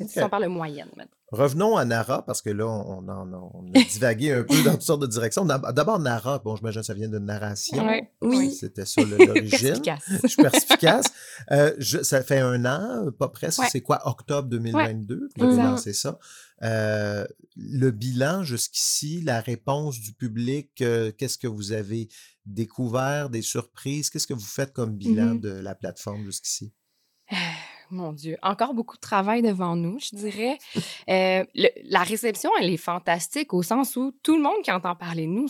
[0.00, 1.16] Euh, Si on parle de moyenne maintenant.
[1.32, 3.14] Revenons à Nara, parce que là, on, a-
[3.54, 5.44] on a divagué un peu dans toutes sortes de directions.
[5.44, 7.86] D'ab- D'abord, Nara, bon, j'imagine que ça vient de narration.
[7.86, 8.10] Ouais.
[8.20, 8.52] Oui.
[8.52, 9.80] C'était ça le- l'origine.
[9.80, 10.02] Perspicace.
[10.22, 11.06] Je suis perspicace.
[11.52, 13.60] Euh, je- ça fait un an, euh, pas presque.
[13.60, 13.68] Ouais.
[13.70, 15.28] C'est quoi, octobre 2022?
[15.36, 16.18] Vous avez lancé ça.
[16.62, 17.24] Euh,
[17.56, 22.08] le bilan jusqu'ici, la réponse du public, euh, qu'est-ce que vous avez
[22.44, 24.10] découvert, des surprises?
[24.10, 25.40] Qu'est-ce que vous faites comme bilan Mhm.
[25.40, 26.72] de la plateforme jusqu'ici?
[27.90, 30.58] Mon Dieu, encore beaucoup de travail devant nous, je dirais.
[31.08, 31.44] Euh,
[31.84, 35.32] la réception, elle est fantastique au sens où tout le monde qui entend parler de
[35.32, 35.48] nous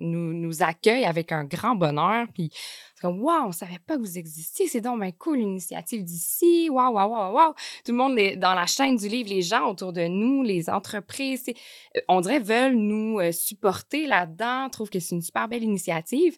[0.00, 2.26] nous, accueille avec un grand bonheur.
[2.34, 2.50] Puis,
[2.94, 4.66] c'est comme, waouh, on savait pas que vous existiez.
[4.68, 6.68] C'est donc bien cool, l'initiative d'ici.
[6.70, 7.54] Waouh, waouh, waouh, waouh.
[7.84, 11.44] Tout le monde dans la chaîne du livre, les gens autour de nous, les entreprises,
[11.96, 16.36] euh, on dirait, veulent nous euh, supporter là-dedans, trouvent que c'est une super belle initiative.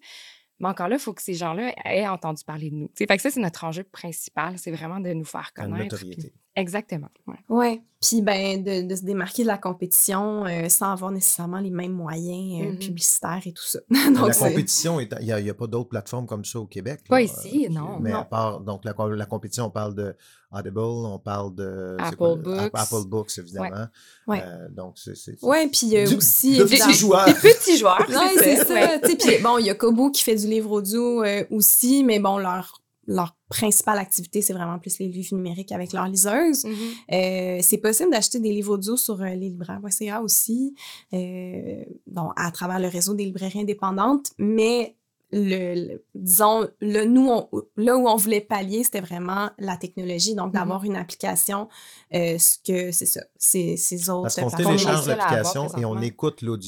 [0.63, 2.87] Mais encore là, il faut que ces gens-là aient entendu parler de nous.
[2.89, 5.65] Tu sais, fait que ça, c'est notre enjeu principal, c'est vraiment de nous faire Une
[5.65, 5.95] connaître.
[5.97, 6.29] notoriété.
[6.31, 7.09] puis- Exactement.
[7.27, 7.37] ouais.
[7.49, 7.83] Ouais.
[8.01, 11.93] Puis, ben, de, de se démarquer de la compétition euh, sans avoir nécessairement les mêmes
[11.93, 12.79] moyens euh, Mhm.
[12.79, 13.79] publicitaires et tout ça.
[13.91, 17.03] la Donc, compétition, il n'y a, pas d'autres plateformes comme ça au Québec.
[17.09, 17.23] Pas là.
[17.23, 18.25] ici, Euh, non, Mais à non.
[18.25, 20.17] part, donc la, la compétition, on parle de
[20.51, 22.71] Audible, on parle de Apple quoi, Books.
[22.75, 23.87] Apple Books, évidemment.
[24.27, 24.43] Ouais.
[24.45, 25.41] Euh, donc, c'est.
[25.43, 26.59] Ouais, puis euh, aussi.
[26.59, 27.25] de petits joueurs.
[27.27, 28.05] Des petits joueurs.
[28.09, 28.75] Ouais, c'est ça.
[28.75, 28.99] ouais.
[29.01, 32.37] Puis bon, il y a Kobo qui fait du livre audio euh, aussi, mais bon,
[32.37, 36.65] leur leur principale activité, c'est vraiment plus les livres numériques avec leur liseuse.
[36.65, 36.75] Mhm.
[37.13, 40.75] Euh, c'est possible d'acheter des livres audio sur euh, leslibraires.ca aussi,
[41.13, 44.97] euh, bon, à travers le réseau des librairies indépendantes, mais
[45.33, 50.35] le, le- disons, le, nous, on- là où on voulait pallier, c'était vraiment la technologie,
[50.35, 51.69] donc d'avoir une application,
[52.15, 56.43] euh, ce que c'est ça, c'est ces autres Parce qu'on télécharge l'application et on écoute
[56.43, 56.59] le,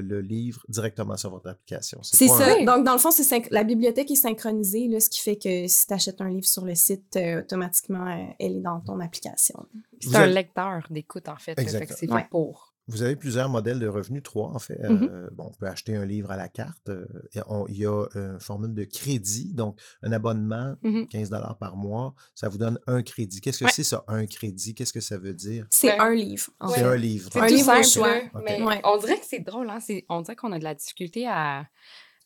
[0.00, 1.98] le livre directement sur votre application.
[2.02, 2.54] C'est ça.
[2.58, 5.66] un- Donc, dans le fond, c'est la bibliothèque est synchronisée, là, ce qui fait que
[5.66, 9.00] si tu achètes un livre sur le site, euh, automatiquement, euh, elle est dans ton
[9.00, 9.66] application.
[10.00, 11.54] C'est un lecteur d'écoute, en fait.
[11.58, 12.26] c'est fait Ouais.
[12.30, 12.71] pour.
[12.88, 14.74] Vous avez plusieurs modèles de revenus, trois en fait.
[14.82, 15.08] Mm-hmm.
[15.10, 16.88] Euh, bon, on peut acheter un livre à la carte.
[16.88, 17.06] euh,
[17.46, 21.06] on- il y a une formule de crédit, donc un abonnement, Mhm.
[21.08, 23.40] 15 par mois, ça vous donne un crédit.
[23.40, 23.70] Qu'est-ce que Ouais.
[23.72, 24.74] c'est ça, un crédit?
[24.74, 25.66] Qu'est-ce que ça veut dire?
[25.70, 26.00] C'est Ouais.
[26.00, 26.50] un livre.
[26.60, 27.30] en C'est un livre.
[27.32, 28.08] C'est Un livre choix.
[28.08, 28.42] là, Ok.
[28.44, 28.80] mais Ouais.
[28.84, 29.78] on dirait que c'est drôle, hein?
[29.80, 31.66] c'est- On dirait qu'on a de la difficulté à.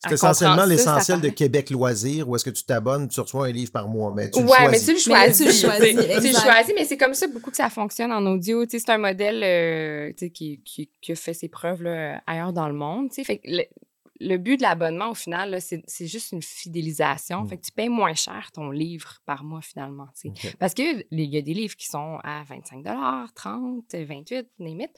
[0.04, 3.72] C'est essentiellement l'essentiel de Québec Loisirs où est-ce que tu t'abonnes, tu reçois un livre
[3.72, 5.38] par mois, mais tu ouais, mais tu le Mais choisis.
[5.38, 6.28] tu le choisis, tu.
[6.28, 8.66] Tu choisis, mais c'est comme ça beaucoup que ça fonctionne en audio.
[8.66, 12.52] Tu C'est un modèle euh, tu qui, qui, qui a fait ses preuves là, ailleurs
[12.52, 13.08] dans le monde.
[13.08, 13.24] tu sais.
[13.24, 13.64] Fait que le,
[14.20, 17.42] le but de l'abonnement, au final, c'est juste une fidélisation.
[17.42, 17.48] Mm.
[17.48, 20.06] Fait que tu payes moins cher ton livre par mois, finalement.
[20.20, 20.48] tu sais.
[20.48, 20.56] Ok.
[20.58, 22.84] Parce qu'il y a des livres qui sont à 25
[23.34, 24.90] 30 28 limite.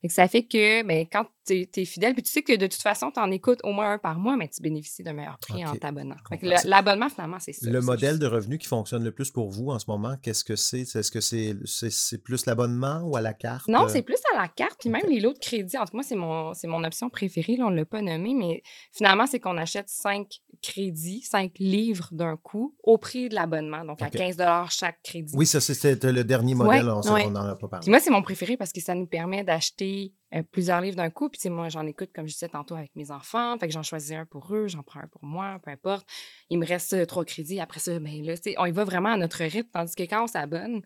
[0.00, 2.66] Fait que ça fait que ben, quand tu es, fidèle, puis tu sais que de
[2.66, 5.38] toute façon, tu en écoutes au moins un par mois, mais tu bénéficies d'un meilleur
[5.38, 6.16] prix en t'abonnant.
[6.42, 7.70] Le- L'abonnement, finalement, c'est ça.
[7.70, 10.56] Le modèle de revenu qui fonctionne le plus pour vous en ce moment, qu'est-ce que
[10.56, 10.80] c'est?
[10.80, 13.68] Est-ce que c'est plus l'abonnement ou à la carte?
[13.68, 15.76] Non, Euh, c'est plus à la carte, puis même les lots de crédit.
[15.78, 17.56] En tout cas, moi, c'est mon, c'est mon option préférée.
[17.56, 22.08] Là, on ne l'a pas nommé, mais finalement, c'est qu'on achète cinq crédits, cinq livres
[22.12, 23.84] d'un coup au prix de l'abonnement.
[23.84, 24.12] Donc, à Ok.
[24.16, 24.36] 15
[24.70, 25.32] chaque crédit.
[25.36, 27.28] Oui, ça, c'était le dernier Ouais, modèle, on ouais.
[27.30, 27.82] n'en a pas parlé.
[27.84, 31.10] Puis moi, c'est mon préféré parce que ça nous permet d'acheter euh, plusieurs livres d'un
[31.10, 31.28] coup.
[31.28, 33.56] Puis, moi, j'en écoute, comme je disais tantôt, avec mes enfants.
[33.58, 36.06] Fait que j'en choisis un pour eux, j'en prends un pour moi, peu importe.
[36.50, 37.60] Il me reste euh, trois crédits.
[37.60, 39.68] Après ça, ben là, on y va vraiment à notre rythme.
[39.72, 40.82] Tandis que quand on s'abonne,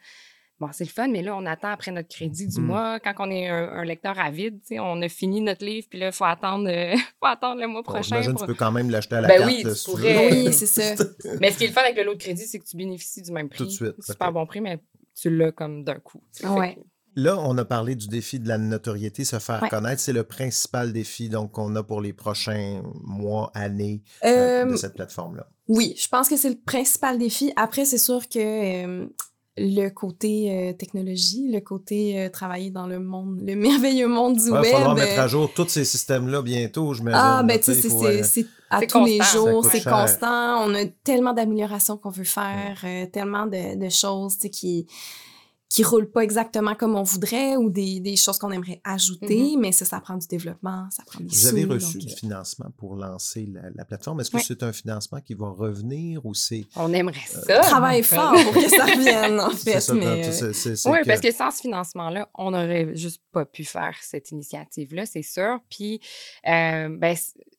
[0.61, 2.64] bon, c'est le fun, mais là, on attend après notre crédit du Mm.
[2.64, 3.01] mois.
[3.01, 5.99] Quand on est un, un lecteur avide, tu sais, on a fini notre livre, puis
[5.99, 8.03] là, il faut attendre, euh, faut attendre le mois Bon, prochain.
[8.20, 9.51] J'imagine que pour- tu peux quand même l'acheter à la Ben carte.
[9.51, 10.31] oui, tu pourrais.
[10.33, 11.05] Oui, c'est ça.
[11.40, 13.23] Mais ce qui est le fun avec le lot de crédit, c'est que tu bénéficies
[13.23, 13.59] du même prix.
[13.59, 14.79] Tout de suite, Super bon prix, mais
[15.20, 16.23] tu l'as comme d'un coup.
[16.44, 16.75] Ouais.
[16.77, 16.81] que-
[17.16, 19.68] Là, on a parlé du défi de la notoriété, se faire Ouais.
[19.68, 20.01] connaître.
[20.01, 24.77] C'est le principal défi donc qu'on a pour les prochains mois, années euh, Euh, de
[24.77, 25.49] cette plateforme-là.
[25.66, 27.53] Oui, je pense que c'est le principal défi.
[27.57, 28.38] Après, c'est sûr que
[29.03, 29.07] euh,
[29.56, 34.44] le côté euh, technologie, le côté euh, travailler dans le monde, le merveilleux monde du
[34.46, 34.70] Il va web.
[34.72, 37.88] falloir mettre euh, à jour tous ces systèmes-là bientôt, je me Ah, ben tu sais,
[38.22, 39.38] c'est- à tous les constant.
[39.50, 40.64] Jours, c'est constant.
[40.66, 44.86] On a tellement d'améliorations qu'on veut faire, euh, tellement de, de choses tu sais, qui
[45.70, 49.70] qui roulent pas exactement comme on voudrait ou des, des choses qu'on aimerait ajouter, mais
[49.70, 52.66] ça, ça prend du développement, ça prend des Vous avez reçu donc, du euh, financement
[52.76, 54.20] pour lancer la, la plateforme.
[54.20, 56.66] Est-ce que c'est un financement qui va revenir ou c'est.
[56.74, 57.61] On aimerait ça.
[57.61, 59.80] travaille fort pour que ça revienne, en fait.
[59.80, 60.52] ça, mais, euh,
[60.87, 65.06] Oui, que- parce que sans ce financement-là, on n'aurait juste pas pu faire cette initiative-là,
[65.06, 65.59] c'est sûr.
[65.70, 66.00] Puis,
[66.48, 67.16] euh, ben,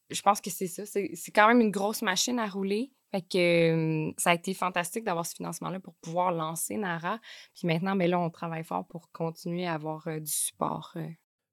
[0.10, 0.84] je pense que c'est ça.
[0.86, 2.92] C'est quand même une grosse machine à rouler.
[3.12, 7.20] Fait que ça a été fantastique d'avoir ce financement-là pour pouvoir lancer Nara.
[7.56, 10.96] Puis maintenant, ben là, on travaille fort pour continuer à avoir du support.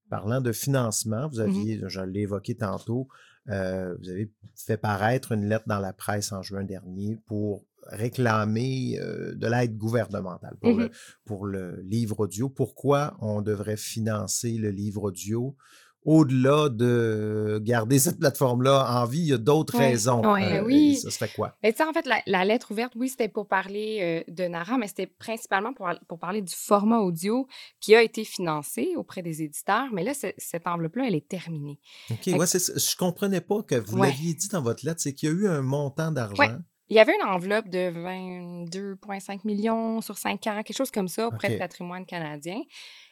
[0.08, 3.08] Parlant de financement, Mmh vous aviez, je l'ai évoqué tantôt,
[3.50, 8.98] euh, vous avez fait paraître une lettre dans la presse en juin dernier pour réclamer
[9.00, 10.90] euh, de l'aide gouvernementale pour, Mmh le,
[11.24, 12.48] pour le livre audio.
[12.48, 15.56] Pourquoi on devrait financer le livre audio?
[16.04, 20.22] Au-delà de garder cette plateforme-là en vie, il y a d'autres raisons.
[20.32, 20.58] Ouais.
[20.60, 20.96] Euh, Oui.
[20.96, 21.56] Ça serait quoi?
[21.62, 24.44] Mais tu sais, en fait, la, la lettre ouverte, oui, c'était pour parler euh, de
[24.44, 27.46] Nara, mais c'était principalement pour, pour parler du format audio
[27.80, 29.86] qui a été financé auprès des éditeurs.
[29.92, 31.78] Mais là, ce- cette enveloppe-là, elle est terminée.
[32.10, 34.08] OK, Fait ouais, je comprenais pas que vous Ouais.
[34.08, 36.42] l'aviez dit dans votre lettre, c'est qu'il y a eu un montant d'argent.
[36.90, 41.26] Il y avait une enveloppe de 22,5 millions sur 5 ans, quelque chose comme ça,
[41.28, 42.60] auprès de patrimoine canadien,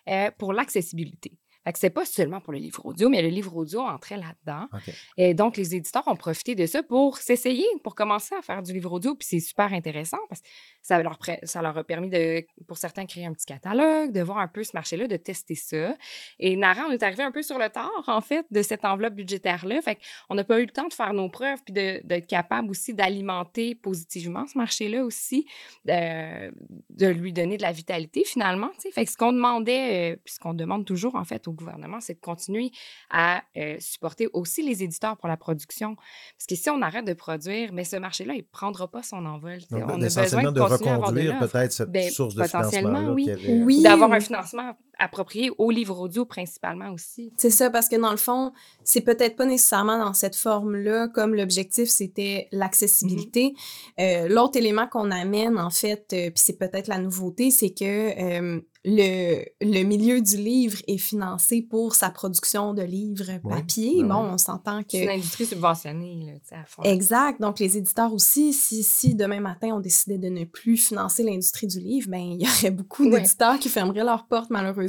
[0.09, 1.33] euh, pour l'accessibilité.
[1.67, 4.69] Fait que c'est pas seulement pour le livre audio, mais le livre audio entrait là-dedans.
[5.17, 8.73] Et donc, les éditeurs ont profité de ça pour s'essayer, pour commencer à faire du
[8.73, 9.17] livre audio.
[9.17, 10.47] Puis c'est super intéressant parce que
[10.81, 14.39] ça leur, ça leur a permis, de, pour certains, créer un petit catalogue, de voir
[14.39, 15.97] un peu ce marché-là, de tester ça.
[16.39, 19.15] Et Nara, on est arrivé un peu sur le tard, en fait, de cette enveloppe
[19.15, 19.83] budgétaire-là.
[19.83, 19.99] Fait
[20.29, 23.75] qu'on n'a pas eu le temps de faire nos preuves puis d'être capable aussi d'alimenter
[23.75, 25.47] positivement ce marché-là aussi,
[25.85, 26.53] de,
[26.91, 28.71] de lui donner de la vitalité finalement.
[28.75, 28.93] tu sais.
[28.93, 32.01] Fait que ce qu'on demandait, euh, puis ce qu'on demande toujours en fait au gouvernement,
[32.01, 32.71] c'est de continuer
[33.11, 35.97] à euh, supporter aussi les éditeurs pour la production.
[35.97, 39.25] Parce que si on arrête de produire, mais ce marché-là, il ne prendra pas son
[39.27, 39.59] envol.
[39.71, 43.35] Donc, on a besoin essentiellement de continuer reconduire peut-être cette Ben, source de potentiellement, financement-là
[43.47, 43.63] oui.
[43.65, 43.83] Oui.
[43.83, 47.33] D'avoir un financement approprié au livre audio principalement aussi.
[47.37, 48.53] C'est ça, parce que dans le fond,
[48.85, 53.55] c'est peut-être pas nécessairement dans cette forme-là, comme l'objectif, c'était l'accessibilité.
[54.01, 57.85] Euh, L'autre élément qu'on amène, en fait, euh, puis c'est peut-être la nouveauté, c'est que
[57.85, 63.97] euh, le, le, milieu du livre est financé pour sa production de livres papier.
[64.03, 64.91] ben bon, on s'entend que...
[64.93, 66.83] C'est une industrie subventionnée, là, tu sais, à fond.
[66.85, 67.41] Exact.
[67.41, 71.67] Donc, les éditeurs aussi, si, si demain matin, on décidait de ne plus financer l'industrie
[71.67, 73.21] du livre, ben, il y aurait beaucoup Ouais.
[73.21, 74.86] d'éditeurs qui fermeraient leurs portes, malheureusement.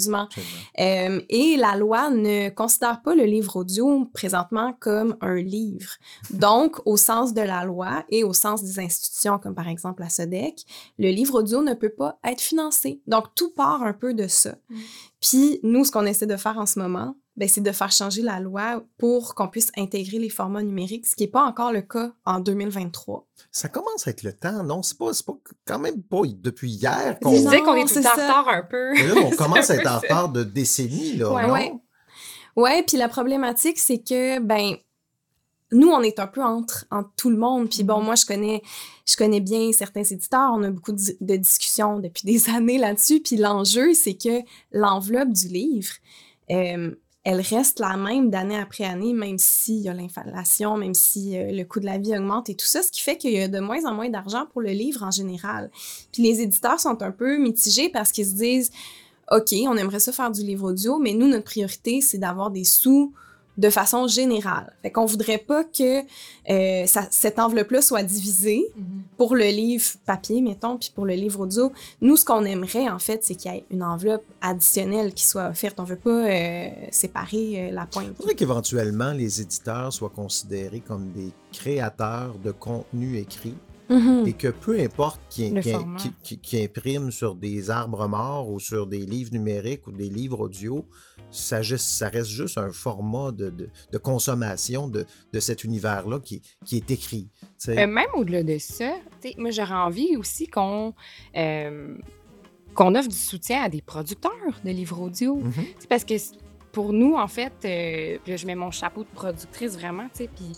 [0.80, 5.92] Euh, et la loi ne considère pas le livre audio présentement comme un livre.
[6.30, 10.10] Donc, au sens de la loi et au sens des institutions, comme par exemple la
[10.10, 10.64] SODEC,
[10.98, 13.02] le livre audio ne peut pas être financé.
[13.08, 14.56] Donc, tout part un peu de ça.
[14.70, 14.76] Mm.
[15.22, 17.16] Puis, nous, ce qu'on essaie de faire en ce moment,
[17.46, 21.24] c'est de faire changer la loi pour qu'on puisse intégrer les formats numériques, ce qui
[21.24, 23.28] n'est pas encore le cas en 2023.
[23.52, 24.82] Ça commence avec le temps, non?
[24.82, 27.32] C'est pas, c'est pas quand même pas depuis hier qu'on.
[27.32, 28.12] Tu disais qu'on est tout en ça.
[28.12, 28.94] retard un peu.
[28.96, 31.32] Là, on commence à être en retard de décennies, là.
[31.32, 31.54] Ouais, non?
[31.54, 31.74] Ouais.
[32.56, 34.78] Ouais, puis la problématique, c'est que, ben,
[35.72, 37.70] nous, on est un peu entre, entre tout le monde.
[37.70, 38.64] Puis bon, moi, je connais,
[39.06, 40.52] je connais bien certains éditeurs.
[40.54, 43.20] On a beaucoup de, de discussions depuis des années là-dessus.
[43.20, 45.94] Puis l'enjeu, c'est que l'enveloppe du livre,
[46.50, 46.96] euh,
[47.30, 51.52] elle reste la même d'année après année, même s'il y a l'inflation, même si euh,
[51.52, 53.50] le coût de la vie augmente et tout ça, ce qui fait qu'il y a
[53.50, 55.70] de moins en moins d'argent pour le livre en général.
[56.14, 58.72] Puis les éditeurs sont un peu mitigés parce qu'ils se disent,
[59.30, 62.64] OK, on aimerait ça faire du livre audio, mais nous, notre priorité, c'est d'avoir des
[62.64, 63.12] sous
[63.58, 64.74] de façon générale.
[64.84, 66.02] Fait qu'on voudrait pas que
[66.50, 68.66] euh, ça- cette enveloppe-là soit divisée
[69.18, 71.72] pour le livre papier, mettons, puis pour le livre audio.
[72.02, 75.48] Nous, ce qu'on aimerait, en fait, c'est qu'il y ait une enveloppe additionnelle qui soit
[75.50, 75.80] offerte.
[75.80, 78.08] On veut pas euh, séparer euh, la pointe.
[78.12, 83.56] Il faudrait qu'éventuellement les éditeurs soient considérés comme des créateurs de contenu écrit
[83.90, 84.28] Mhm.
[84.28, 85.98] et que peu importe qui, Le qui- format.
[86.24, 90.86] qui- imprime sur des arbres morts ou sur des livres numériques ou des livres audio,
[91.32, 96.78] ça, reste juste un format de, de- de consommation de, de cet univers-là qui, qui
[96.78, 97.30] est écrit.
[97.70, 98.94] Euh, même au-delà de ça,
[99.38, 100.94] moi j'aurais envie aussi qu'on
[101.36, 101.96] euh,
[102.74, 104.32] qu'on offre du soutien à des producteurs
[104.64, 105.36] de livres audio.
[105.38, 105.54] Mhm.
[105.80, 106.14] C'est parce que
[106.72, 110.52] pour nous, en fait, euh, je mets mon chapeau de productrice vraiment, tu sais, puis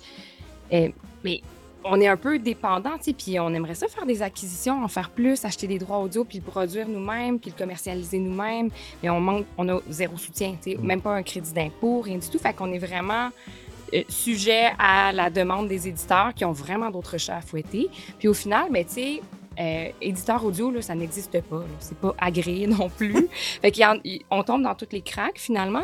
[1.24, 1.42] mais
[1.84, 5.46] on est un peu dépendant, puis on aimerait ça faire des acquisitions, en faire plus,
[5.46, 8.70] acheter des droits audio, puis le produire nous-mêmes, puis le commercialiser nous-mêmes,
[9.02, 10.86] mais on manque, on a zéro soutien, Mm.
[10.86, 13.30] même pas un crédit d'impôt, rien du tout, fait qu'on est vraiment
[13.94, 17.90] euh, sujet à la demande des éditeurs qui ont vraiment d'autres chats à fouetter.
[18.20, 19.22] Puis au final, ben, tu sais,
[19.60, 21.64] euh, éditeur audio, là, ça n'existe pas.
[21.80, 23.28] C'est pas agréé non plus.
[23.62, 23.72] fait
[24.44, 25.84] tombe dans toutes les craques, finalement,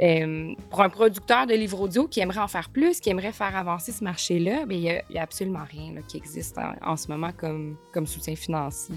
[0.00, 3.56] euh, pour un producteur de livres audio qui aimerait en faire plus, qui aimerait faire
[3.56, 7.76] avancer ce marché-là, ben, il n'y a, absolument rien qui existe en, ce moment comme,
[7.92, 8.94] comme soutien financier.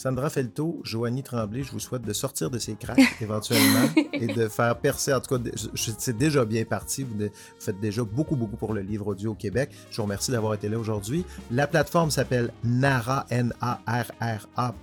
[0.00, 4.48] Sandra Felto, Joanie Tremblay, je vous souhaite de sortir de ces craques éventuellement et de
[4.48, 5.12] faire percer.
[5.12, 7.02] En tout cas, c'est déjà bien parti.
[7.02, 7.30] Vous, de- vous
[7.60, 9.68] faites déjà beaucoup, beaucoup pour le livre audio au Québec.
[9.90, 11.26] Je vous remercie d'avoir été là aujourd'hui.
[11.50, 14.74] La plateforme s'appelle Nara, N-A-R-R-A.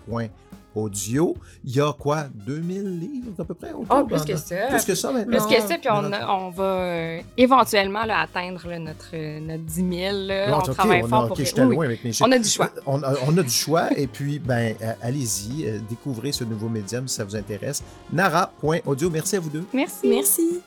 [0.78, 1.36] Audio.
[1.66, 3.72] Il y a quoi, 2000 livres à peu près?
[3.74, 4.56] autour Oh, plus que ça.
[4.70, 5.38] Plus que ça maintenant?
[5.46, 9.40] Plus que ça, puis on, a- on va euh, éventuellement là, atteindre là, notre, euh,
[9.40, 9.88] notre 10 000.
[10.28, 10.50] là.
[10.52, 11.38] Non, on ok, travaille on fort a, pour...
[11.38, 11.86] Oui, oui.
[11.86, 12.12] avec mes.
[12.22, 12.70] On a du choix.
[12.86, 13.90] On a, on a du choix.
[13.98, 17.84] et puis, ben, euh, allez-y, euh, découvrez ce nouveau médium si ça vous intéresse.
[18.12, 19.10] Nara.audio.
[19.10, 19.66] Merci à vous deux.
[19.74, 20.08] Merci.
[20.08, 20.62] Merci.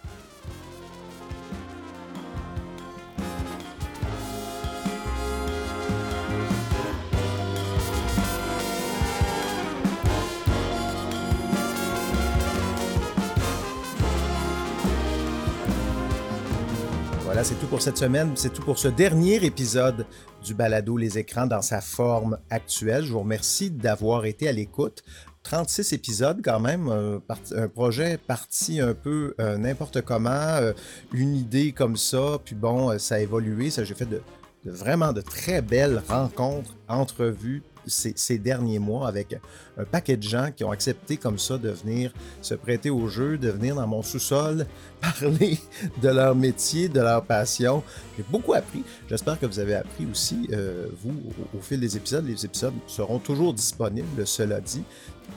[17.43, 18.33] C'est tout pour cette semaine.
[18.35, 20.05] C'est tout pour ce dernier épisode
[20.45, 23.05] du balado Les écrans dans sa forme actuelle.
[23.05, 25.03] Je vous remercie d'avoir été à l'écoute.
[25.43, 30.73] 36 épisodes quand même, un, projet parti un peu euh, n'importe comment, euh,
[31.15, 34.21] une idée comme ça, puis bon, euh, ça a évolué, ça j'ai fait de
[34.67, 39.37] vraiment de très belles rencontres, entrevues ces, derniers mois avec
[39.77, 43.39] un paquet de gens qui ont accepté comme ça de venir se prêter au jeu,
[43.39, 44.67] de venir dans mon sous-sol
[45.01, 45.59] parler
[46.03, 47.83] de leur métier, de leur passion.
[48.17, 48.85] J'ai beaucoup appris.
[49.09, 51.15] J'espère que vous avez appris aussi, euh, vous,
[51.55, 52.27] au, au fil des épisodes.
[52.27, 54.83] Les épisodes seront toujours disponibles, cela dit.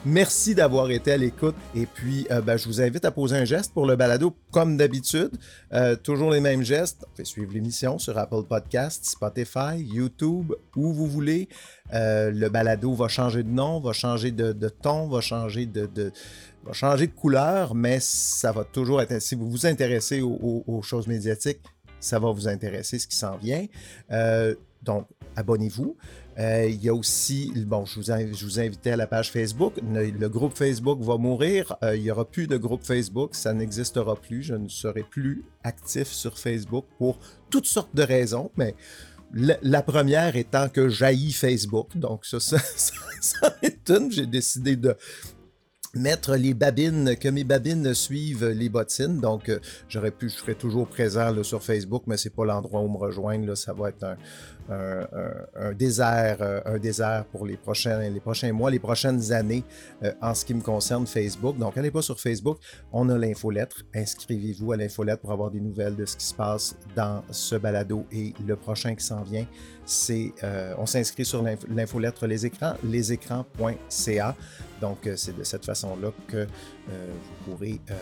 [0.06, 1.54] Merci d'avoir été à l'écoute.
[1.74, 4.76] Et puis, euh, ben, je vous invite à poser un geste pour le balado, comme
[4.76, 5.30] d'habitude.
[5.72, 7.06] Euh, toujours les mêmes gestes.
[7.16, 11.48] Faites suivre l'émission sur Apple Podcasts, Spotify, YouTube, où vous voulez.
[11.94, 16.12] Euh, le balado va changer de nom, va changer de, ton, va changer de,
[16.64, 19.22] va changer de couleur, mais ça va toujours être.
[19.22, 21.60] Si vous vous intéressez aux, choses médiatiques,
[21.98, 23.66] ça va vous intéresser ce qui s'en vient.
[24.82, 25.96] Donc, abonnez-vous.
[26.38, 28.02] Euh, il y a aussi, bon, je vous,
[28.34, 29.74] je invitais à la page Facebook.
[29.92, 31.76] Le, groupe Facebook va mourir.
[31.82, 33.34] Euh, il n'y aura plus de groupe Facebook.
[33.34, 34.42] Ça n'existera plus.
[34.42, 37.18] Je ne serai plus actif sur Facebook pour
[37.50, 38.74] toutes sortes de raisons, mais
[39.32, 41.96] la, première étant que jaillit Facebook.
[41.96, 42.58] Donc, ça, ça,
[43.20, 43.56] ça
[43.88, 44.10] une.
[44.10, 44.96] J'ai décidé de,
[45.94, 49.20] mettre les babines, que mes babines suivent les bottines.
[49.20, 49.58] Donc, euh,
[49.88, 53.54] j'aurais pu, je serais toujours présent sur Facebook, mais c'est pas l'endroit où me rejoindre.
[53.54, 54.16] Ça va être un,
[54.70, 58.00] un, désert, euh, un désert pour les prochains,
[58.52, 59.64] mois, les prochaines années
[60.02, 61.58] euh, en ce qui me concerne Facebook.
[61.58, 62.58] Donc, allez pas sur Facebook.
[62.92, 63.82] On a l'infolettre.
[63.94, 68.06] Inscrivez-vous à l'infolettre pour avoir des nouvelles de ce qui se passe dans ce balado
[68.12, 69.46] et le prochain qui s'en vient.
[69.86, 70.32] C'est,
[70.78, 74.34] on s'inscrit sur l'infolettre Les Écrans, lesécrans.ca.
[74.84, 76.46] Donc, euh, c'est de cette façon-là que euh,
[77.46, 77.94] vous pourrez euh,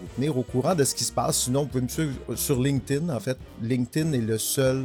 [0.00, 1.44] vous tenir au courant de ce qui se passe.
[1.44, 3.08] Sinon, vous pouvez me suivre sur LinkedIn.
[3.08, 4.84] En fait, LinkedIn est le seul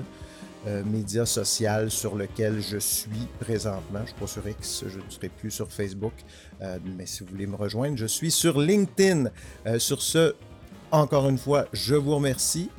[0.85, 4.01] média social sur lequel je suis présentement.
[4.01, 6.13] Je suis pas X, je ne serai plus sur Facebook.
[6.97, 9.29] mais si vous voulez me rejoindre, je suis sur LinkedIn.
[9.77, 10.35] sur ce,
[10.91, 12.69] encore une fois, je vous remercie.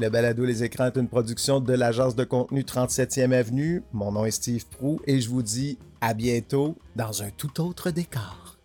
[0.00, 3.82] Le balado Les écrans est une production de l'agence de contenu 37e Avenue.
[3.92, 7.90] Mon nom est Steve Prou et je vous dis à bientôt dans un tout autre
[7.90, 8.56] décor.